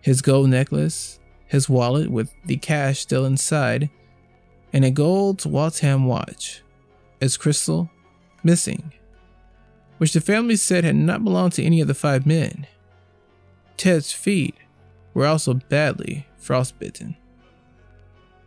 His 0.00 0.22
gold 0.22 0.48
necklace, 0.48 1.18
his 1.46 1.68
wallet 1.68 2.10
with 2.10 2.32
the 2.44 2.56
cash 2.56 3.00
still 3.00 3.24
inside, 3.24 3.90
and 4.72 4.84
a 4.84 4.90
gold 4.90 5.44
Waltham 5.44 6.06
watch, 6.06 6.62
its 7.20 7.36
crystal 7.36 7.90
missing, 8.42 8.92
which 9.98 10.12
the 10.12 10.20
family 10.20 10.56
said 10.56 10.84
had 10.84 10.96
not 10.96 11.24
belonged 11.24 11.54
to 11.54 11.64
any 11.64 11.80
of 11.80 11.88
the 11.88 11.94
five 11.94 12.26
men. 12.26 12.66
Ted's 13.76 14.12
feet 14.12 14.54
were 15.14 15.26
also 15.26 15.54
badly 15.54 16.26
frostbitten. 16.36 17.16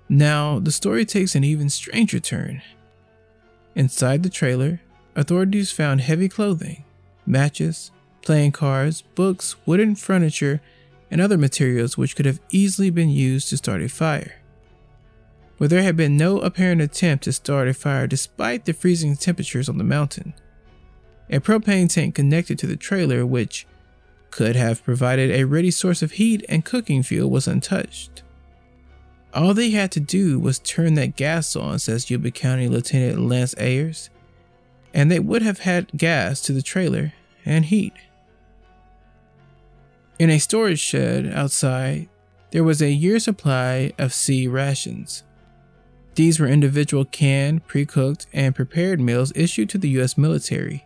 Now, 0.08 0.60
the 0.60 0.72
story 0.72 1.06
takes 1.06 1.36
an 1.36 1.44
even 1.44 1.70
stranger 1.70 2.20
turn. 2.20 2.62
Inside 3.76 4.24
the 4.24 4.30
trailer, 4.30 4.82
authorities 5.16 5.72
found 5.72 6.02
heavy 6.02 6.28
clothing, 6.28 6.84
matches, 7.26 7.92
playing 8.22 8.52
cards, 8.52 9.02
books, 9.16 9.56
wooden 9.66 9.96
furniture, 9.96 10.62
and 11.12 11.20
other 11.20 11.38
materials 11.38 11.98
which 11.98 12.16
could 12.16 12.26
have 12.26 12.40
easily 12.52 12.90
been 12.90 13.10
used 13.10 13.50
to 13.50 13.58
start 13.58 13.82
a 13.82 13.90
fire. 13.90 14.36
But 15.58 15.70
there 15.70 15.84
had 15.84 15.98
been 15.98 16.16
no 16.16 16.40
apparent 16.40 16.82
attempt 16.82 17.26
to 17.26 17.34
start 17.34 17.68
a 17.68 17.74
fire 17.74 18.08
despite 18.08 18.66
the 18.66 18.74
freezing 18.74 19.16
temperatures 19.18 19.68
on 19.68 19.78
the 19.78 19.84
mountain. 19.84 20.34
A 21.30 21.40
propane 21.40 21.94
tank 21.94 22.16
connected 22.16 22.58
to 22.60 22.68
the 22.68 22.78
trailer, 22.78 23.26
which 23.26 23.68
could 24.32 24.56
have 24.56 24.84
provided 24.84 25.32
a 25.32 25.44
ready 25.44 25.72
source 25.72 26.02
of 26.02 26.14
heat 26.14 26.46
and 26.48 26.66
cooking 26.66 27.04
fuel, 27.04 27.30
was 27.30 27.48
untouched. 27.48 28.24
All 29.34 29.54
they 29.54 29.72
had 29.72 29.92
to 29.92 30.00
do 30.00 30.40
was 30.40 30.60
turn 30.60 30.96
that 30.96 31.16
gas 31.16 31.56
on, 31.56 31.78
says 31.80 32.10
Yuba 32.10 32.32
County 32.32 32.68
Lieutenant 32.68 33.20
Lance 33.20 33.54
Ayers, 33.58 34.10
and 34.94 35.12
they 35.12 35.20
would 35.20 35.44
have 35.44 35.60
had 35.60 35.92
gas 35.96 36.42
to 36.42 36.54
the 36.54 36.64
trailer 36.64 37.14
and 37.46 37.66
heat. 37.66 37.94
In 40.20 40.30
a 40.30 40.38
storage 40.38 40.80
shed 40.80 41.28
outside, 41.28 42.10
there 42.52 42.64
was 42.66 42.82
a 42.82 42.92
year's 42.92 43.24
supply 43.24 43.94
of 43.98 44.14
C 44.14 44.48
rations. 44.48 45.24
These 46.16 46.42
were 46.42 46.48
individual 46.48 47.06
canned, 47.06 47.66
pre 47.68 47.86
cooked, 47.86 48.28
and 48.34 48.54
prepared 48.54 49.00
meals 49.00 49.32
issued 49.34 49.70
to 49.70 49.78
the 49.78 49.88
U.S. 49.92 50.18
military. 50.18 50.86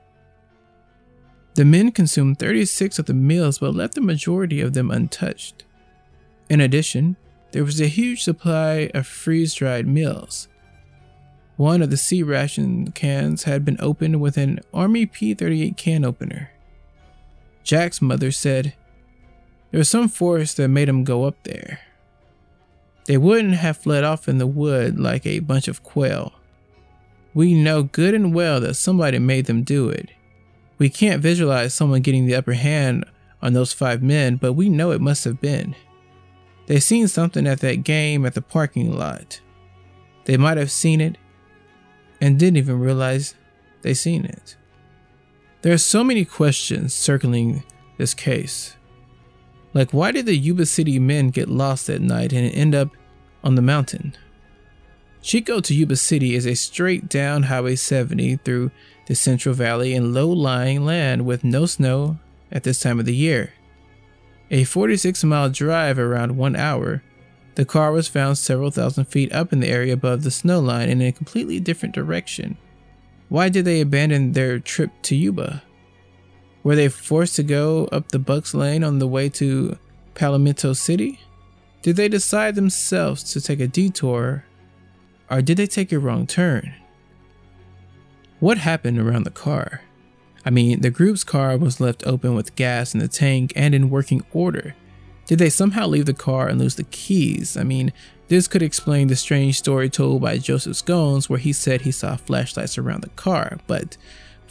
The 1.56 1.66
men 1.66 1.92
consumed 1.92 2.38
36 2.38 3.00
of 3.00 3.08
the 3.08 3.16
meals 3.16 3.58
but 3.58 3.74
left 3.74 3.96
the 3.96 4.02
majority 4.02 4.62
of 4.62 4.74
them 4.74 4.92
untouched. 4.92 5.64
In 6.48 6.62
addition, 6.62 7.16
there 7.52 7.64
was 7.64 7.82
a 7.82 7.88
huge 7.88 8.24
supply 8.24 8.92
of 8.94 9.08
freeze 9.08 9.56
dried 9.56 9.88
meals. 9.88 10.48
One 11.58 11.82
of 11.82 11.90
the 11.90 11.98
C 11.98 12.22
ration 12.22 12.92
cans 12.92 13.44
had 13.44 13.66
been 13.66 13.78
opened 13.80 14.22
with 14.22 14.38
an 14.38 14.60
Army 14.74 15.08
P 15.08 15.34
38 15.34 15.76
can 15.76 16.06
opener. 16.06 16.52
Jack's 17.64 18.02
mother 18.02 18.32
said, 18.32 18.74
There 19.74 19.80
was 19.80 19.90
some 19.90 20.08
force 20.08 20.54
that 20.54 20.68
made 20.68 20.88
them 20.88 21.04
go 21.04 21.24
up 21.24 21.36
there. 21.46 21.80
They 23.06 23.18
wouldn't 23.18 23.56
have 23.56 23.76
fled 23.76 24.04
off 24.04 24.30
in 24.30 24.38
the 24.38 24.46
wood 24.46 25.00
like 25.00 25.26
a 25.26 25.40
bunch 25.40 25.68
of 25.68 25.82
quail. 25.82 26.34
We 27.34 27.56
know 27.56 27.82
good 27.82 28.14
and 28.14 28.36
well 28.36 28.60
that 28.60 28.76
somebody 28.76 29.18
made 29.18 29.48
them 29.48 29.64
do 29.64 29.90
it. 29.90 30.12
We 30.78 30.90
can't 30.90 31.24
visualize 31.24 31.74
someone 31.74 32.04
getting 32.04 32.28
the 32.28 32.36
upper 32.36 32.54
hand 32.54 33.04
on 33.42 33.54
those 33.54 33.74
five 33.74 34.04
men, 34.04 34.36
but 34.36 34.54
we 34.54 34.70
know 34.70 34.92
it 34.92 35.02
must 35.02 35.24
have 35.24 35.42
been. 35.42 35.76
They 36.68 36.80
seen 36.80 37.08
something 37.08 37.48
at 37.48 37.62
that 37.62 37.84
game 37.84 38.28
at 38.28 38.36
the 38.36 38.44
parking 38.44 38.96
lot. 38.96 39.42
They 40.26 40.38
might 40.38 40.58
have 40.58 40.70
seen 40.70 41.02
it 41.02 41.18
and 42.22 42.38
didn't 42.38 42.58
even 42.58 42.80
realize 42.80 43.34
they 43.82 43.96
seen 43.96 44.24
it. 44.26 44.56
There 45.64 45.74
are 45.74 45.80
so 45.80 46.04
many 46.04 46.26
questions 46.26 46.94
circling 46.94 47.64
this 47.98 48.14
case. 48.14 48.76
Like 49.74 49.92
why 49.92 50.12
did 50.12 50.26
the 50.26 50.38
Yuba 50.38 50.66
City 50.66 51.00
men 51.00 51.30
get 51.30 51.50
lost 51.50 51.88
that 51.88 52.02
night 52.02 52.32
and 52.34 52.54
end 52.54 52.76
up 52.76 52.90
on 53.44 53.56
the 53.56 53.62
mountain? 53.62 54.16
Chico 55.22 55.62
to 55.62 55.74
Yuba 55.74 55.96
City 55.96 56.36
is 56.36 56.46
a 56.46 56.54
straight 56.54 57.08
down 57.08 57.44
Highway 57.44 57.76
70 57.76 58.38
through 58.38 58.72
the 59.08 59.16
Central 59.16 59.56
Valley 59.56 59.94
in 59.94 60.14
low 60.14 60.30
lying 60.30 60.86
land 60.86 61.26
with 61.26 61.44
no 61.44 61.66
snow 61.66 62.18
at 62.52 62.64
this 62.64 62.80
time 62.80 63.00
of 63.00 63.06
the 63.06 63.16
year. 63.16 63.54
A 64.52 64.66
46 64.66 65.24
mile 65.24 65.50
drive 65.50 65.98
around 65.98 66.38
one 66.38 66.56
hour, 66.56 67.02
the 67.56 67.66
car 67.66 67.92
was 67.92 68.08
found 68.08 68.38
several 68.38 68.72
thousand 68.72 69.06
feet 69.06 69.32
up 69.32 69.54
in 69.54 69.60
the 69.60 69.70
area 69.70 69.94
above 69.94 70.24
the 70.24 70.32
snow 70.32 70.60
line 70.60 70.90
in 70.90 71.02
a 71.02 71.12
completely 71.12 71.60
different 71.60 71.96
direction. 71.96 72.58
Why 73.30 73.50
did 73.50 73.66
they 73.66 73.82
abandon 73.82 74.34
their 74.34 74.60
trip 74.60 74.92
to 75.04 75.16
Yuba? 75.16 75.64
Were 76.64 76.76
they 76.76 76.90
forced 76.90 77.36
to 77.36 77.44
go 77.44 77.86
up 77.92 78.10
the 78.10 78.20
Bucks 78.20 78.54
Lake 78.54 78.84
on 78.84 79.00
the 79.00 79.08
way 79.08 79.30
to 79.30 79.78
Palomito 80.16 80.76
City? 80.76 81.20
Did 81.82 81.98
they 81.98 82.08
decide 82.08 82.56
themselves 82.56 83.24
to 83.34 83.42
take 83.42 83.60
a 83.60 83.68
detour, 83.68 84.46
or 85.30 85.42
did 85.42 85.58
they 85.58 85.68
take 85.68 85.92
a 85.92 86.00
wrong 86.00 86.26
turn? 86.26 86.74
What 88.40 88.58
happened 88.60 89.00
around 89.00 89.24
the 89.24 89.32
car? 89.32 89.82
I 90.46 90.50
mean, 90.50 90.82
the 90.82 90.90
group's 90.90 91.24
car 91.24 91.58
was 91.58 91.82
left 91.82 92.06
open 92.06 92.36
with 92.36 92.56
gas 92.56 92.94
in 92.94 93.00
the 93.00 93.08
tank 93.08 93.54
and 93.56 93.76
in 93.76 93.90
working 93.90 94.26
order. 94.34 94.76
Did 95.26 95.40
they 95.40 95.50
somehow 95.50 95.88
leave 95.88 96.06
the 96.06 96.14
car 96.14 96.48
and 96.48 96.60
lose 96.60 96.76
the 96.76 96.84
keys? 96.84 97.56
I 97.56 97.64
mean, 97.64 97.94
this 98.28 98.48
could 98.48 98.62
explain 98.62 99.08
the 99.08 99.16
strange 99.16 99.58
story 99.58 99.90
told 99.90 100.22
by 100.22 100.38
Joseph 100.38 100.78
Schons 100.78 101.30
where 101.30 101.40
he 101.40 101.54
said 101.54 101.82
he 101.82 101.92
saw 101.92 102.16
flashlights 102.18 102.78
around 102.78 103.04
the 103.04 103.10
car. 103.10 103.60
But, 103.68 103.96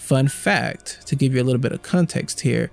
fun 0.03 0.29
fact, 0.29 1.07
to 1.07 1.17
give 1.17 1.35
you 1.35 1.43
a 1.43 1.45
little 1.45 1.61
bit 1.61 1.73
of 1.73 1.83
context 1.83 2.41
here, 2.41 2.71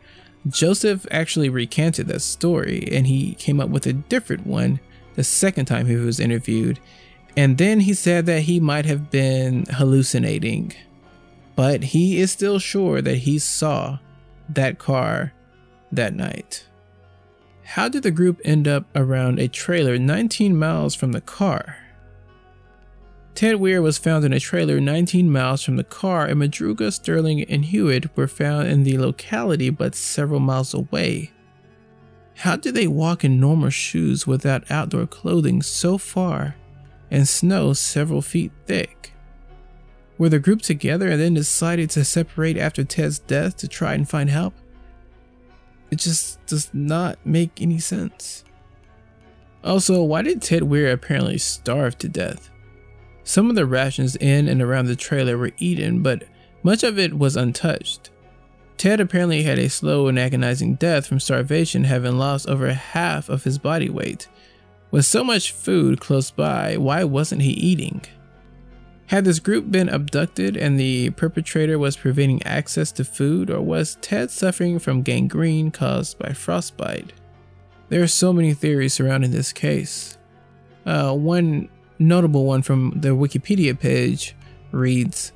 Joseph 0.47 1.05
actually 1.11 1.49
recanted 1.49 2.07
that 2.07 2.21
story 2.21 2.87
and 2.91 3.07
he 3.07 3.35
came 3.35 3.59
up 3.59 3.69
with 3.69 3.85
a 3.85 3.93
different 3.93 4.47
one 4.47 4.79
the 5.15 5.23
second 5.23 5.65
time 5.65 5.85
he 5.85 5.95
was 5.95 6.19
interviewed. 6.19 6.79
And 7.37 7.57
then 7.57 7.81
he 7.81 7.93
said 7.93 8.25
that 8.25 8.41
he 8.41 8.59
might 8.59 8.85
have 8.85 9.11
been 9.11 9.65
hallucinating 9.65 10.73
but 11.59 11.83
he 11.83 12.21
is 12.21 12.31
still 12.31 12.57
sure 12.57 13.01
that 13.01 13.17
he 13.17 13.37
saw 13.37 13.99
that 14.47 14.79
car 14.79 15.33
that 15.91 16.13
night. 16.13 16.65
How 17.65 17.89
did 17.89 18.03
the 18.03 18.11
group 18.11 18.39
end 18.45 18.65
up 18.65 18.85
around 18.95 19.39
a 19.39 19.49
trailer 19.49 19.97
19 19.97 20.57
miles 20.57 20.95
from 20.95 21.11
the 21.11 21.19
car? 21.19 21.75
Ted 23.39 23.55
Weir 23.55 23.81
was 23.81 23.97
found 23.97 24.25
in 24.25 24.33
a 24.33 24.39
trailer 24.41 24.81
19 24.81 25.31
miles 25.31 25.63
from 25.63 25.77
the 25.77 25.85
car, 25.85 26.25
and 26.25 26.41
Madruga, 26.41 26.91
Sterling, 26.91 27.43
and 27.43 27.63
Huett 27.63 28.09
were 28.13 28.27
found 28.27 28.67
in 28.67 28.83
the 28.83 28.97
locality 28.97 29.69
but 29.69 29.95
several 29.95 30.41
miles 30.41 30.73
away. 30.73 31.31
How 32.39 32.57
did 32.57 32.75
they 32.75 32.85
walk 32.85 33.23
in 33.23 33.39
normal 33.39 33.69
shoes 33.69 34.27
without 34.27 34.69
outdoor 34.69 35.07
clothing 35.07 35.61
so 35.61 35.97
far 35.97 36.57
and 37.09 37.29
snow 37.29 37.71
several 37.71 38.21
feet 38.21 38.51
thick? 38.65 39.13
Were 40.17 40.27
the 40.27 40.39
group 40.39 40.61
together 40.61 41.07
and 41.07 41.21
then 41.21 41.33
decided 41.33 41.89
to 41.91 42.03
separate 42.03 42.57
after 42.57 42.83
Ted's 42.83 43.19
death 43.19 43.55
to 43.59 43.69
try 43.69 43.93
and 43.93 44.09
find 44.09 44.29
help? 44.29 44.53
It 45.91 45.99
just 45.99 46.45
does 46.45 46.69
not 46.73 47.17
make 47.25 47.61
any 47.61 47.79
sense. 47.79 48.43
Also, 49.63 50.03
why 50.03 50.23
did 50.23 50.41
Ted 50.41 50.63
Weir 50.63 50.91
apparently 50.91 51.37
starve 51.37 51.97
to 51.99 52.09
death? 52.09 52.48
Some 53.29 53.51
of 53.51 53.55
the 53.55 53.67
rations 53.67 54.15
in 54.15 54.47
and 54.47 54.59
around 54.59 54.87
the 54.87 54.95
trailer 54.95 55.37
were 55.37 55.51
eaten, 55.59 56.01
but 56.01 56.23
much 56.63 56.81
of 56.81 56.97
it 56.97 57.13
was 57.13 57.37
untouched. 57.37 58.09
Ted 58.75 58.99
apparently 58.99 59.43
had 59.43 59.59
a 59.59 59.69
slow 59.69 60.07
and 60.07 60.17
agonizing 60.17 60.73
death 60.73 61.05
from 61.05 61.19
starvation, 61.19 61.83
having 61.83 62.17
lost 62.17 62.49
over 62.49 62.73
half 62.73 63.29
of 63.29 63.43
his 63.43 63.59
body 63.59 63.87
weight. 63.87 64.27
With 64.89 65.05
so 65.05 65.23
much 65.23 65.51
food 65.51 65.99
close 65.99 66.31
by, 66.31 66.75
why 66.77 67.03
wasn't 67.03 67.43
he 67.43 67.51
eating? 67.51 68.01
Had 69.05 69.25
this 69.25 69.37
group 69.37 69.69
been 69.69 69.89
abducted 69.89 70.57
and 70.57 70.79
the 70.79 71.11
perpetrator 71.11 71.77
was 71.77 71.97
preventing 71.97 72.41
access 72.41 72.91
to 72.93 73.05
food, 73.05 73.51
or 73.51 73.61
was 73.61 73.99
Ted 74.01 74.31
suffering 74.31 74.79
from 74.79 75.03
gangrene 75.03 75.69
caused 75.69 76.17
by 76.17 76.33
frostbite? 76.33 77.13
There 77.89 78.01
are 78.01 78.07
so 78.07 78.33
many 78.33 78.55
theories 78.55 78.95
surrounding 78.95 79.29
this 79.29 79.53
case. 79.53 80.17
Uh, 80.83 81.13
one 81.13 81.69
notable 81.99 82.45
one 82.45 82.61
from 82.61 82.93
the 82.95 83.09
Wikipedia 83.09 83.77
page 83.77 84.35
reads 84.71 85.33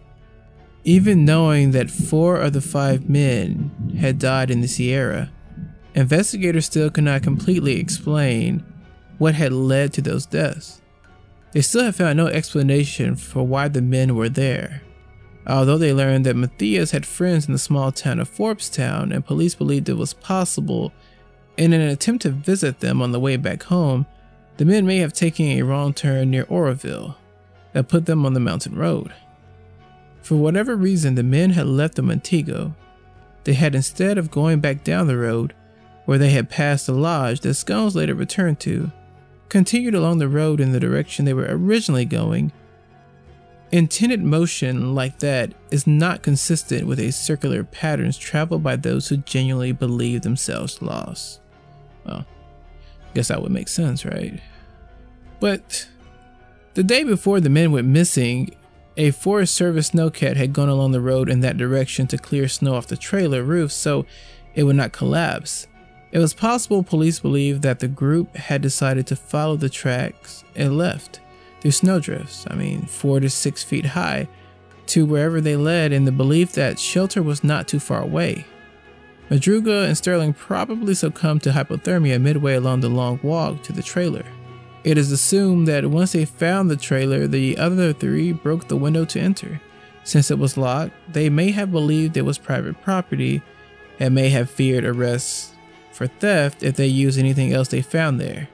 even 0.84 1.23
knowing 1.23 1.71
that 1.71 1.89
four 1.89 2.38
of 2.38 2.54
the 2.54 2.62
five 2.62 3.10
men 3.10 3.95
had 3.99 4.19
died 4.19 4.52
in 4.52 4.62
the 4.62 4.67
Sierra, 4.67 5.32
investigators 5.95 6.65
still 6.65 6.89
could 6.89 7.06
not 7.06 7.23
completely 7.23 7.80
explain 7.80 8.65
what 9.17 9.36
had 9.36 9.54
led 9.54 9.93
to 9.93 10.02
those 10.02 10.26
deaths. 10.26 10.82
They 11.52 11.62
still 11.62 11.84
have 11.84 11.95
found 11.95 12.17
no 12.17 12.28
explanation 12.28 13.15
for 13.15 13.45
why 13.45 13.67
the 13.67 13.82
men 13.82 14.15
were 14.15 14.30
there. 14.30 14.82
Although 15.45 15.78
they 15.78 15.93
learned 15.93 16.26
that 16.26 16.36
Mathias 16.36 16.91
had 16.91 17.06
friends 17.06 17.47
in 17.47 17.54
the 17.54 17.60
small 17.60 17.91
town 17.91 18.19
of 18.19 18.30
Forbestown 18.30 19.13
and 19.13 19.26
police 19.26 19.56
believed 19.56 19.89
it 19.89 19.97
was 19.97 20.13
possible, 20.13 20.91
in 21.58 21.73
an 21.73 21.82
attempt 21.82 22.23
to 22.23 22.30
visit 22.30 22.80
them 22.80 23.02
on 23.02 23.12
the 23.12 23.19
way 23.19 23.38
back 23.38 23.63
home, 23.63 24.06
the 24.57 24.65
men 24.65 24.85
may 24.85 24.97
have 24.97 25.13
taken 25.13 25.45
a 25.45 25.61
wrong 25.63 25.93
turn 25.93 26.31
near 26.31 26.45
Oroville 26.49 27.17
that 27.73 27.87
put 27.87 28.05
them 28.05 28.25
on 28.25 28.33
the 28.33 28.39
mountain 28.39 28.75
road. 28.75 29.13
For 30.21 30.35
whatever 30.35 30.75
reason, 30.75 31.15
the 31.15 31.23
men 31.23 31.51
had 31.51 31.67
left 31.67 31.95
the 31.95 32.01
Montego. 32.01 32.75
They 33.43 33.53
had 33.53 33.75
instead 33.75 34.17
of 34.17 34.31
going 34.31 34.59
back 34.59 34.83
down 34.83 35.07
the 35.07 35.17
road, 35.17 35.53
where 36.05 36.17
they 36.17 36.29
had 36.29 36.49
passed 36.49 36.85
the 36.85 36.93
lodge 36.93 37.41
that 37.41 37.49
Schons 37.49 37.95
later 37.95 38.13
returned 38.13 38.59
to, 38.61 38.91
continued 39.49 39.95
along 39.95 40.19
the 40.19 40.27
road 40.27 40.59
in 40.59 40.71
the 40.71 40.79
direction 40.79 41.25
they 41.25 41.33
were 41.33 41.47
originally 41.49 42.05
going. 42.05 42.51
Intended 43.71 44.21
motion 44.21 44.93
like 44.93 45.19
that 45.19 45.53
is 45.71 45.87
not 45.87 46.21
consistent 46.21 46.87
with 46.87 46.99
a 46.99 47.11
circular 47.11 47.63
patterns 47.63 48.17
traveled 48.17 48.61
by 48.61 48.75
those 48.75 49.07
who 49.07 49.17
genuinely 49.17 49.71
believe 49.71 50.21
themselves 50.21 50.81
lost. 50.81 51.41
Well, 52.05 52.25
guess 53.13 53.28
that 53.28 53.41
would 53.41 53.52
make 53.52 53.67
sense, 53.67 54.06
right? 54.06 54.39
But 55.39 55.88
the 56.73 56.84
day 56.84 57.04
before 57.04 57.39
the 57.39 57.49
men 57.49 57.71
went 57.71 57.88
missing, 57.88 58.56
a 58.95 59.12
Forest 59.12 59.56
Service 59.56 59.91
snowcat 59.91 60.36
had 60.36 60.54
gone 60.54 60.69
along 60.69 60.91
the 60.91 61.02
road 61.02 61.30
in 61.30 61.41
that 61.41 61.58
direction 61.58 62.08
to 62.08 62.17
clear 62.17 62.47
snow 62.47 62.76
off 62.76 62.88
the 62.88 62.97
trailer 62.97 63.43
roof 63.43 63.71
so 63.71 64.06
it 64.56 64.63
would 64.63 64.76
not 64.76 64.91
collapse. 64.91 65.67
It 66.12 66.19
was 66.19 66.34
possible 66.34 66.84
police 66.84 67.19
believed 67.19 67.63
that 67.63 67.80
the 67.80 67.88
group 67.88 68.36
had 68.36 68.62
decided 68.62 69.08
to 69.08 69.15
follow 69.15 69.56
the 69.56 69.69
tracks 69.69 70.43
and 70.56 70.78
left 70.78 71.19
through 71.60 71.71
snowdrifts, 71.71 72.45
I 72.49 72.56
mean, 72.56 72.86
four 72.86 73.19
to 73.19 73.30
six 73.30 73.63
feet 73.63 73.86
high, 73.86 74.28
to 74.88 75.06
wherever 75.06 75.41
they 75.41 75.56
led 75.56 75.91
in 75.91 76.06
the 76.06 76.12
belief 76.12 76.52
that 76.52 76.78
shelter 76.78 77.23
was 77.23 77.43
not 77.43 77.67
too 77.67 77.80
far 77.80 78.02
away. 78.04 78.45
Madruga 79.29 79.88
and 79.88 79.97
Sterling 79.97 80.33
probably 80.33 80.93
succumbed 80.93 81.43
to 81.43 81.51
hypothermia 81.51 82.19
midway 82.19 82.55
along 82.55 82.81
the 82.81 82.89
long 82.89 83.19
walk 83.23 83.63
to 83.63 83.73
the 83.73 83.83
trailer. 83.83 84.25
It 84.83 84.97
is 84.97 85.12
assumed 85.12 85.67
that 85.67 85.86
once 85.86 86.12
they 86.12 86.25
found 86.25 86.69
the 86.69 86.75
trailer, 86.75 87.25
the 87.25 87.57
other 87.57 87.93
three 87.93 88.33
broke 88.33 88.67
the 88.67 88.75
window 88.75 89.05
to 89.05 89.19
enter. 89.19 89.62
Since 90.03 90.29
it 90.29 90.38
was 90.38 90.57
locked, 90.57 90.93
they 91.13 91.29
may 91.29 91.51
have 91.51 91.71
believed 91.71 92.17
it 92.17 92.25
was 92.25 92.38
private 92.38 92.81
property 92.81 93.41
and 93.99 94.13
may 94.13 94.29
have 94.29 94.49
feared 94.49 94.83
arrest 94.83 95.53
for 95.93 96.07
theft 96.07 96.63
if 96.63 96.75
they 96.75 96.88
used 96.88 97.17
anything 97.17 97.53
else 97.53 97.69
they 97.69 97.81
found 97.81 98.19
there. 98.19 98.49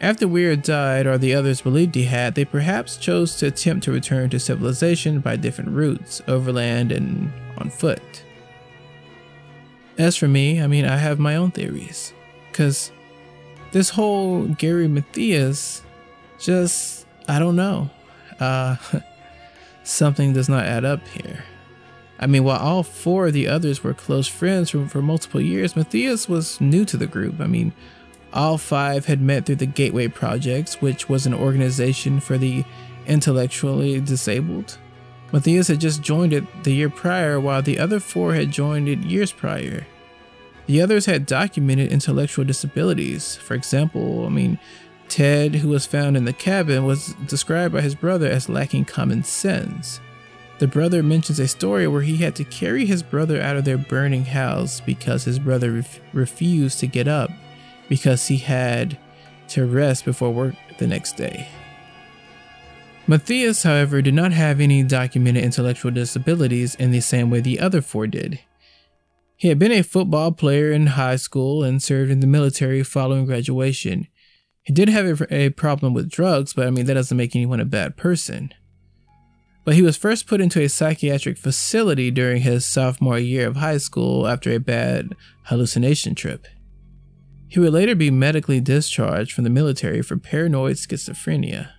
After 0.00 0.28
Weir 0.28 0.54
died, 0.54 1.06
or 1.06 1.18
the 1.18 1.34
others 1.34 1.62
believed 1.62 1.94
he 1.94 2.04
had, 2.04 2.34
they 2.34 2.44
perhaps 2.44 2.96
chose 2.96 3.36
to 3.36 3.46
attempt 3.46 3.84
to 3.84 3.92
return 3.92 4.30
to 4.30 4.38
civilization 4.38 5.20
by 5.20 5.36
different 5.36 5.70
routes, 5.70 6.22
overland 6.28 6.92
and 6.92 7.32
on 7.56 7.70
foot. 7.70 8.22
As 9.98 10.16
for 10.16 10.28
me, 10.28 10.62
I 10.62 10.68
mean, 10.68 10.84
I 10.84 10.96
have 10.96 11.18
my 11.18 11.34
own 11.36 11.50
theories. 11.50 12.14
Because 12.50 12.92
this 13.72 13.90
whole 13.90 14.46
Gary 14.46 14.88
Mathias, 14.88 15.82
just, 16.38 17.06
I 17.26 17.38
don't 17.40 17.56
know. 17.56 17.90
Uh, 18.38 18.76
something 19.82 20.32
does 20.32 20.48
not 20.48 20.64
add 20.64 20.84
up 20.84 21.06
here. 21.08 21.44
I 22.20 22.26
mean, 22.26 22.44
while 22.44 22.58
all 22.58 22.82
four 22.82 23.28
of 23.28 23.32
the 23.32 23.48
others 23.48 23.84
were 23.84 23.94
close 23.94 24.26
friends 24.26 24.70
for, 24.70 24.86
for 24.88 25.02
multiple 25.02 25.40
years, 25.40 25.76
Mathias 25.76 26.28
was 26.28 26.60
new 26.60 26.84
to 26.84 26.96
the 26.96 27.06
group. 27.06 27.40
I 27.40 27.46
mean, 27.46 27.72
all 28.32 28.58
five 28.58 29.06
had 29.06 29.20
met 29.20 29.46
through 29.46 29.56
the 29.56 29.66
Gateway 29.66 30.08
Projects, 30.08 30.80
which 30.80 31.08
was 31.08 31.26
an 31.26 31.34
organization 31.34 32.20
for 32.20 32.38
the 32.38 32.64
intellectually 33.06 34.00
disabled. 34.00 34.78
Mathias 35.32 35.68
had 35.68 35.80
just 35.80 36.02
joined 36.02 36.32
it 36.32 36.44
the 36.64 36.72
year 36.72 36.88
prior, 36.88 37.38
while 37.38 37.62
the 37.62 37.78
other 37.78 38.00
four 38.00 38.34
had 38.34 38.50
joined 38.50 38.88
it 38.88 39.00
years 39.00 39.32
prior. 39.32 39.86
The 40.66 40.80
others 40.80 41.06
had 41.06 41.26
documented 41.26 41.92
intellectual 41.92 42.44
disabilities. 42.44 43.36
For 43.36 43.54
example, 43.54 44.26
I 44.26 44.28
mean, 44.28 44.58
Ted, 45.08 45.56
who 45.56 45.68
was 45.68 45.86
found 45.86 46.16
in 46.16 46.24
the 46.24 46.32
cabin, 46.32 46.84
was 46.84 47.14
described 47.26 47.74
by 47.74 47.80
his 47.80 47.94
brother 47.94 48.28
as 48.28 48.48
lacking 48.48 48.84
common 48.84 49.22
sense. 49.24 50.00
The 50.58 50.66
brother 50.66 51.02
mentions 51.02 51.38
a 51.38 51.48
story 51.48 51.86
where 51.86 52.02
he 52.02 52.16
had 52.16 52.34
to 52.36 52.44
carry 52.44 52.84
his 52.84 53.02
brother 53.02 53.40
out 53.40 53.56
of 53.56 53.64
their 53.64 53.78
burning 53.78 54.24
house 54.24 54.80
because 54.80 55.24
his 55.24 55.38
brother 55.38 55.72
ref- 55.72 56.00
refused 56.12 56.80
to 56.80 56.86
get 56.86 57.06
up 57.06 57.30
because 57.88 58.26
he 58.26 58.38
had 58.38 58.98
to 59.48 59.64
rest 59.64 60.04
before 60.04 60.30
work 60.30 60.54
the 60.78 60.86
next 60.86 61.16
day. 61.16 61.48
Mathias, 63.08 63.62
however, 63.62 64.02
did 64.02 64.12
not 64.12 64.32
have 64.32 64.60
any 64.60 64.82
documented 64.82 65.42
intellectual 65.42 65.90
disabilities 65.90 66.74
in 66.74 66.90
the 66.90 67.00
same 67.00 67.30
way 67.30 67.40
the 67.40 67.58
other 67.58 67.80
four 67.80 68.06
did. 68.06 68.38
He 69.34 69.48
had 69.48 69.58
been 69.58 69.72
a 69.72 69.82
football 69.82 70.30
player 70.30 70.70
in 70.70 70.88
high 70.88 71.16
school 71.16 71.64
and 71.64 71.82
served 71.82 72.10
in 72.10 72.20
the 72.20 72.26
military 72.26 72.82
following 72.82 73.24
graduation. 73.24 74.08
He 74.62 74.74
did 74.74 74.90
have 74.90 75.22
a, 75.22 75.34
a, 75.34 75.48
problem 75.50 75.94
with 75.94 76.10
drugs, 76.10 76.52
but 76.52 76.66
I 76.66 76.70
mean, 76.70 76.84
that 76.84 76.94
doesn't 76.94 77.16
make 77.16 77.34
anyone 77.34 77.60
a 77.60 77.64
bad 77.64 77.96
person. 77.96 78.52
But 79.64 79.74
he 79.74 79.80
was 79.80 79.96
first 79.96 80.26
put 80.26 80.42
into 80.42 80.60
a 80.60 80.68
psychiatric 80.68 81.38
facility 81.38 82.10
during 82.10 82.42
his 82.42 82.66
sophomore 82.66 83.18
year 83.18 83.46
of 83.46 83.56
high 83.56 83.78
school 83.78 84.26
after 84.26 84.52
a 84.52 84.60
bad 84.60 85.14
hallucination 85.44 86.14
trip. 86.14 86.46
He 87.48 87.58
would 87.58 87.72
later 87.72 87.94
be 87.94 88.10
medically 88.10 88.60
discharged 88.60 89.32
from 89.32 89.44
the 89.44 89.50
military 89.50 90.02
for 90.02 90.18
paranoid 90.18 90.76
schizophrenia. 90.76 91.70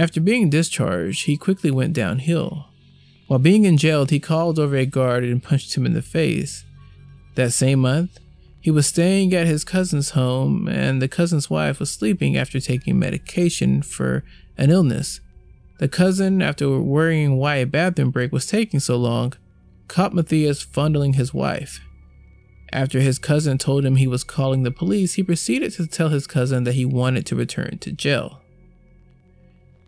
After 0.00 0.18
being 0.18 0.48
discharged, 0.48 1.26
he 1.26 1.36
quickly 1.36 1.70
went 1.70 1.92
downhill. 1.92 2.68
While 3.26 3.38
being 3.38 3.66
in 3.66 3.76
jail, 3.76 4.06
he 4.06 4.18
called 4.18 4.58
over 4.58 4.74
a 4.74 4.86
guard 4.86 5.24
and 5.24 5.42
punched 5.42 5.74
him 5.74 5.84
in 5.84 5.92
the 5.92 6.00
face. 6.00 6.64
That 7.34 7.52
same 7.52 7.80
month, 7.80 8.18
he 8.62 8.70
was 8.70 8.86
staying 8.86 9.34
at 9.34 9.46
his 9.46 9.62
cousin's 9.62 10.12
home, 10.12 10.66
and 10.68 11.02
the 11.02 11.06
cousin's 11.06 11.50
wife 11.50 11.78
was 11.78 11.90
sleeping 11.90 12.34
after 12.34 12.60
taking 12.60 12.98
medication 12.98 13.82
for 13.82 14.24
an 14.56 14.70
illness. 14.70 15.20
The 15.80 15.88
cousin, 15.88 16.40
after 16.40 16.80
worrying 16.80 17.36
why 17.36 17.56
a 17.56 17.66
bathroom 17.66 18.10
break 18.10 18.32
was 18.32 18.46
taking 18.46 18.80
so 18.80 18.96
long, 18.96 19.34
caught 19.86 20.14
Mathias 20.14 20.62
fondling 20.62 21.12
his 21.12 21.34
wife. 21.34 21.78
After 22.72 23.00
his 23.00 23.18
cousin 23.18 23.58
told 23.58 23.84
him 23.84 23.96
he 23.96 24.06
was 24.06 24.24
calling 24.24 24.62
the 24.62 24.70
police, 24.70 25.14
he 25.14 25.22
proceeded 25.22 25.72
to 25.72 25.86
tell 25.86 26.08
his 26.08 26.26
cousin 26.26 26.64
that 26.64 26.74
he 26.74 26.86
wanted 26.86 27.26
to 27.26 27.36
return 27.36 27.76
to 27.80 27.92
jail. 27.92 28.40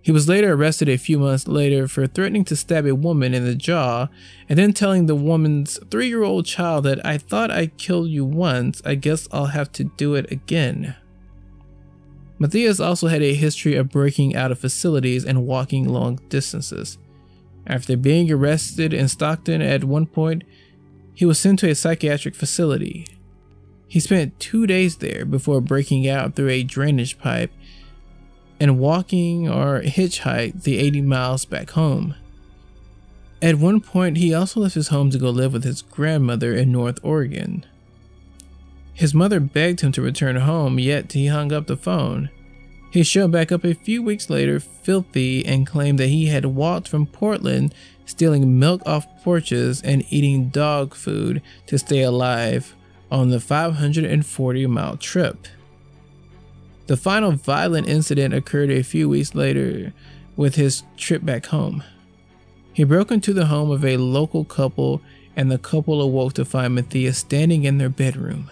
He 0.03 0.11
was 0.11 0.29
later 0.29 0.53
arrested 0.53 0.89
a 0.89 0.99
few 0.99 1.19
months 1.19 1.47
later 1.47 1.87
for 1.87 2.09
threatening 2.09 2.45
to 2.47 2.57
stab 2.57 2.87
a 2.87 2.95
woman 2.95 3.35
in 3.35 3.45
the 3.45 3.55
jaw 3.55 4.09
and 4.49 4.59
then 4.59 4.73
telling 4.73 5.07
the 5.07 5.15
woman's 5.15 5.79
three 5.91 6.09
year 6.09 6.25
old 6.25 6.45
child 6.45 6.85
that 6.85 7.05
I 7.07 7.19
thought 7.19 7.53
I 7.53 7.69
killed 7.69 8.09
you 8.09 8.25
once, 8.25 8.83
I 8.85 8.97
guess 8.97 9.29
I'll 9.31 9.47
have 9.47 9.71
to 9.73 9.85
do 9.85 10.17
it 10.17 10.31
again. 10.33 10.97
Mathias 12.41 12.81
also 12.81 13.07
had 13.07 13.23
a 13.23 13.35
history 13.35 13.77
of 13.77 13.91
breaking 13.91 14.35
out 14.35 14.51
of 14.51 14.59
facilities 14.59 15.25
and 15.25 15.47
walking 15.47 15.89
long 15.89 16.17
distances. 16.29 16.99
After 17.69 17.97
being 17.97 18.29
arrested 18.33 18.93
in 18.93 19.07
Stockton 19.07 19.63
at 19.63 19.85
one 19.85 20.07
point, 20.07 20.43
he 21.15 21.25
was 21.25 21.39
sent 21.39 21.61
to 21.61 21.71
a 21.71 21.77
psychiatric 21.77 22.35
facility. 22.35 23.07
He 23.87 24.01
spent 24.01 24.41
two 24.41 24.67
days 24.67 24.97
there 24.97 25.25
before 25.25 25.61
breaking 25.61 26.09
out 26.09 26.35
through 26.35 26.49
a 26.49 26.65
drainage 26.65 27.19
pipe 27.21 27.53
and 28.63 28.79
walking 28.79 29.49
or 29.49 29.83
hitchhiked 29.83 30.63
the 30.63 30.79
80 30.79 31.01
miles 31.01 31.45
back 31.45 31.71
home. 31.71 32.15
At 33.43 33.57
one 33.57 33.81
point, 33.81 34.19
he 34.19 34.33
also 34.33 34.61
left 34.61 34.77
his 34.77 34.87
home 34.87 35.11
to 35.11 35.19
go 35.19 35.31
live 35.31 35.53
with 35.53 35.65
his 35.65 35.83
grandmother 35.83 36.55
in 36.55 36.71
North 36.71 37.01
Oregon. 37.03 37.67
His 38.95 39.15
mother 39.15 39.41
begged 39.41 39.81
him 39.81 39.91
to 39.91 40.01
return 40.01 40.37
home, 40.37 40.79
yet 40.79 41.13
he 41.13 41.27
hung 41.27 41.53
up 41.53 41.67
the 41.67 41.77
phone. 41.77 42.31
He 42.93 43.03
showed 43.03 43.33
back 43.33 43.51
up 43.51 43.65
a 43.65 43.75
few 43.75 44.01
weeks 44.01 44.31
later, 44.31 44.61
filthy, 44.61 45.45
and 45.45 45.67
claimed 45.67 45.99
that 45.99 46.11
he 46.11 46.27
had 46.27 46.45
walked 46.45 46.87
from 46.87 47.07
Portland, 47.07 47.75
stealing 48.07 48.61
milk 48.61 48.81
off 48.87 49.09
porches 49.25 49.83
and 49.83 50.05
eating 50.09 50.51
dog 50.51 50.95
food 50.95 51.43
to 51.67 51.79
stay 51.79 52.03
alive 52.03 52.77
on 53.11 53.31
the 53.31 53.41
540 53.41 54.67
mile 54.69 54.97
trip. 54.99 55.49
The 56.87 56.97
final 56.97 57.33
violent 57.33 57.89
incident 57.89 58.35
occurred 58.35 58.71
a 58.71 58.83
few 58.83 59.09
weeks 59.09 59.35
later 59.35 59.93
with 60.37 60.57
his 60.57 60.83
trip 60.97 61.25
back 61.25 61.47
home. 61.47 61.83
He 62.73 62.85
broke 62.85 63.11
into 63.11 63.33
the 63.33 63.47
home 63.47 63.71
of 63.71 63.85
a 63.85 63.99
local 63.99 64.45
couple, 64.45 65.03
and 65.37 65.51
the 65.51 65.59
couple 65.59 66.01
awoke 66.01 66.35
to 66.35 66.45
find 66.45 66.75
Mathias 66.75 67.19
standing 67.19 67.65
in 67.65 67.79
their 67.79 67.89
bedroom. 67.89 68.51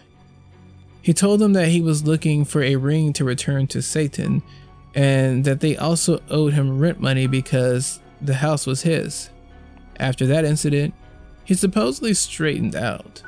He 1.03 1.15
told 1.15 1.41
them 1.41 1.55
that 1.55 1.69
he 1.69 1.81
was 1.81 2.07
looking 2.07 2.45
for 2.45 2.63
a 2.63 2.77
ring 2.77 3.13
to 3.15 3.25
return 3.25 3.67
to 3.69 3.83
Satan 3.83 4.43
and 4.95 5.45
that 5.45 5.61
they 5.61 5.77
also 5.77 6.21
owed 6.29 6.53
him 6.53 6.79
rent 6.79 7.01
money 7.01 7.27
because 7.27 8.01
the 8.21 8.35
house 8.35 8.67
was 8.67 8.83
his. 8.83 9.31
After 9.99 10.27
that 10.27 10.45
incident, 10.45 10.95
he 11.45 11.55
supposedly 11.55 12.15
straightened 12.15 12.75
out. 12.75 13.23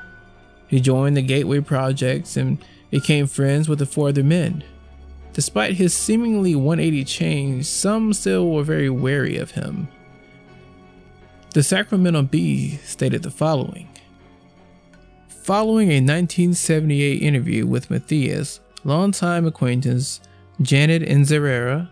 He 0.68 0.80
joined 0.80 1.16
the 1.16 1.22
Gateway 1.22 1.60
Projects 1.60 2.36
and 2.36 2.58
became 2.90 3.26
friends 3.26 3.68
with 3.68 3.78
the 3.78 3.86
four 3.86 4.08
other 4.08 4.24
men. 4.24 4.64
Despite 5.32 5.74
his 5.74 5.94
seemingly 5.94 6.54
180 6.54 7.04
change, 7.04 7.66
some 7.66 8.12
still 8.12 8.50
were 8.50 8.62
very 8.62 8.90
wary 8.90 9.36
of 9.36 9.52
him. 9.52 9.88
The 11.54 11.62
Sacramento 11.62 12.22
Bee 12.22 12.78
stated 12.84 13.22
the 13.22 13.30
following 13.30 13.88
Following 15.28 15.88
a 15.90 16.00
1978 16.00 17.22
interview 17.22 17.66
with 17.66 17.90
Mathias, 17.90 18.60
longtime 18.84 19.46
acquaintance 19.46 20.20
Janet 20.60 21.02
Inzerera, 21.02 21.88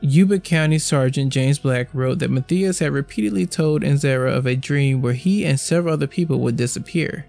Yuba 0.00 0.40
County 0.40 0.78
Sergeant 0.78 1.32
James 1.32 1.60
Black 1.60 1.88
wrote 1.94 2.18
that 2.18 2.30
Mathias 2.30 2.80
had 2.80 2.92
repeatedly 2.92 3.46
told 3.46 3.82
Inzera 3.82 4.32
of 4.32 4.46
a 4.46 4.56
dream 4.56 5.00
where 5.00 5.12
he 5.12 5.44
and 5.44 5.58
several 5.58 5.94
other 5.94 6.08
people 6.08 6.40
would 6.40 6.56
disappear. 6.56 7.26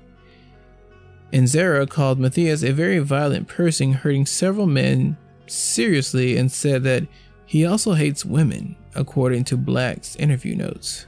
Inzera 1.31 1.87
called 1.87 2.19
Mathias 2.19 2.63
a 2.63 2.71
very 2.71 2.97
violent 2.99 3.47
person, 3.47 3.93
hurting 3.93 4.25
several 4.25 4.65
men 4.65 5.17
seriously, 5.47 6.37
and 6.37 6.51
said 6.51 6.83
that 6.83 7.07
he 7.45 7.65
also 7.65 7.93
hates 7.93 8.25
women, 8.25 8.75
according 8.95 9.43
to 9.45 9.57
Black's 9.57 10.15
interview 10.15 10.55
notes. 10.55 11.05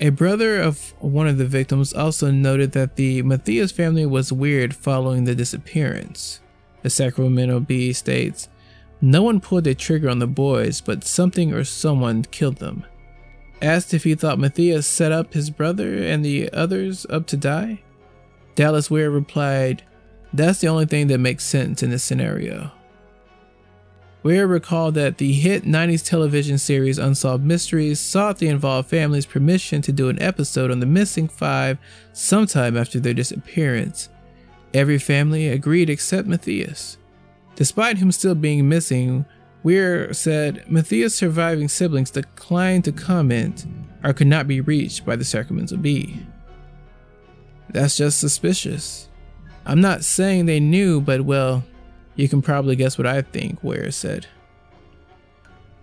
A 0.00 0.08
brother 0.08 0.60
of 0.60 0.92
one 0.98 1.28
of 1.28 1.38
the 1.38 1.46
victims 1.46 1.92
also 1.92 2.30
noted 2.30 2.72
that 2.72 2.96
the 2.96 3.22
Mathias 3.22 3.70
family 3.70 4.04
was 4.04 4.32
weird 4.32 4.74
following 4.74 5.24
the 5.24 5.36
disappearance. 5.36 6.40
The 6.82 6.90
Sacramento 6.90 7.60
Bee 7.60 7.92
states, 7.92 8.48
No 9.00 9.22
one 9.22 9.40
pulled 9.40 9.64
the 9.64 9.74
trigger 9.74 10.10
on 10.10 10.18
the 10.18 10.26
boys, 10.26 10.80
but 10.80 11.04
something 11.04 11.52
or 11.52 11.62
someone 11.62 12.24
killed 12.24 12.56
them. 12.56 12.84
Asked 13.62 13.94
if 13.94 14.02
he 14.02 14.16
thought 14.16 14.40
Mathias 14.40 14.86
set 14.86 15.12
up 15.12 15.32
his 15.32 15.50
brother 15.50 15.94
and 15.94 16.24
the 16.24 16.52
others 16.52 17.06
up 17.08 17.26
to 17.28 17.36
die, 17.36 17.82
Dallas 18.56 18.90
Ware 18.90 19.10
replied, 19.10 19.84
That's 20.34 20.58
the 20.58 20.66
only 20.66 20.86
thing 20.86 21.06
that 21.06 21.18
makes 21.18 21.44
sense 21.44 21.80
in 21.80 21.90
this 21.90 22.02
scenario. 22.02 22.72
Weir 24.24 24.48
recalled 24.48 24.96
that 24.96 25.18
the 25.18 25.32
hit 25.32 25.62
90s 25.62 26.04
television 26.04 26.58
series 26.58 26.98
Unsolved 26.98 27.44
Mysteries 27.44 28.00
sought 28.00 28.38
the 28.38 28.48
involved 28.48 28.88
family's 28.88 29.26
permission 29.26 29.80
to 29.82 29.92
do 29.92 30.08
an 30.08 30.20
episode 30.20 30.72
on 30.72 30.80
the 30.80 30.86
missing 30.86 31.28
five 31.28 31.78
sometime 32.12 32.76
after 32.76 32.98
their 32.98 33.14
disappearance. 33.14 34.08
Every 34.72 34.98
family 34.98 35.46
agreed 35.46 35.88
except 35.88 36.26
Mathias. 36.26 36.98
Despite 37.54 37.98
him 37.98 38.10
still 38.10 38.34
being 38.34 38.68
missing, 38.68 39.26
Weir 39.62 40.12
said 40.12 40.64
Mathias' 40.68 41.14
surviving 41.14 41.68
siblings 41.68 42.10
declined 42.10 42.84
to 42.86 42.92
comment 42.92 43.66
or 44.02 44.12
could 44.12 44.26
not 44.26 44.48
be 44.48 44.60
reached 44.60 45.06
by 45.06 45.14
the 45.14 45.24
Sacramento 45.24 45.76
Bee. 45.76 46.26
That's 47.70 47.96
just 47.96 48.18
suspicious. 48.18 49.08
I'm 49.66 49.80
not 49.80 50.04
saying 50.04 50.46
they 50.46 50.60
knew, 50.60 51.00
but 51.00 51.22
well, 51.22 51.64
you 52.16 52.28
can 52.28 52.42
probably 52.42 52.76
guess 52.76 52.98
what 52.98 53.06
I 53.06 53.22
think, 53.22 53.62
Ware 53.62 53.90
said. 53.90 54.26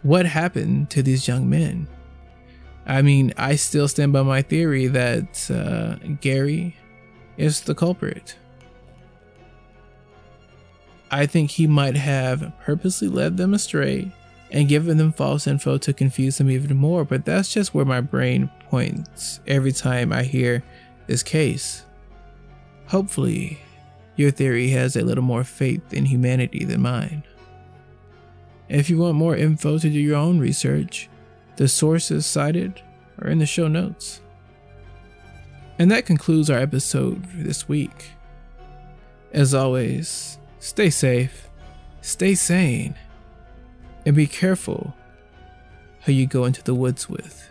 What 0.04 0.26
happened 0.26 0.90
to 0.92 1.04
these 1.04 1.28
young 1.28 1.50
men? 1.50 1.88
I 2.86 3.02
mean, 3.02 3.34
I 3.38 3.56
still 3.56 3.88
stand 3.88 4.14
by 4.14 4.24
my 4.24 4.42
theory 4.42 4.88
that 4.88 5.50
uh, 5.52 5.96
Gary 6.22 6.76
is 7.38 7.62
the 7.62 7.76
culprit. 7.76 8.36
I 11.12 11.26
think 11.26 11.52
he 11.52 11.68
might 11.68 11.96
have 11.96 12.54
purposely 12.64 13.08
led 13.08 13.38
them 13.38 13.54
astray 13.54 14.12
and 14.52 14.68
given 14.68 14.98
them 14.98 15.12
false 15.12 15.48
info 15.48 15.78
to 15.78 15.94
confuse 15.94 16.38
them 16.38 16.50
even 16.50 16.76
more, 16.78 17.06
but 17.06 17.26
that's 17.26 17.54
just 17.54 17.74
where 17.74 17.86
my 17.86 18.02
brain 18.02 18.50
points 18.70 19.40
every 19.48 19.72
time 19.72 20.12
I 20.12 20.24
hear 20.24 20.64
this 21.08 21.24
case. 21.24 21.84
Hopefully, 22.88 23.60
your 24.22 24.32
theory 24.32 24.70
has 24.70 24.96
a 24.96 25.04
little 25.04 25.24
more 25.24 25.44
faith 25.44 25.94
in 25.94 26.06
humanity 26.06 26.64
than 26.64 26.82
mine. 26.82 27.24
If 28.70 28.90
you 28.90 28.98
want 28.98 29.16
more 29.16 29.36
info 29.36 29.78
to 29.80 29.90
do 29.90 30.00
your 30.00 30.16
own 30.16 30.40
research, 30.40 31.10
the 31.58 31.68
sources 31.68 32.26
cited 32.26 32.82
are 33.20 33.30
in 33.30 33.40
the 33.40 33.46
show 33.46 33.68
notes. 33.68 34.22
And 35.78 35.92
that 35.92 36.06
concludes 36.06 36.50
our 36.50 36.60
episode 36.60 37.28
for 37.28 37.38
this 37.38 37.68
week. 37.68 38.12
As 39.34 39.54
always, 39.54 40.38
stay 40.60 40.90
safe, 40.90 41.50
stay 42.02 42.36
sane, 42.36 42.96
and 44.06 44.16
be 44.16 44.28
careful 44.28 44.96
who 46.02 46.12
you 46.12 46.28
go 46.28 46.46
into 46.46 46.64
the 46.64 46.76
woods 46.76 47.10
with. 47.10 47.51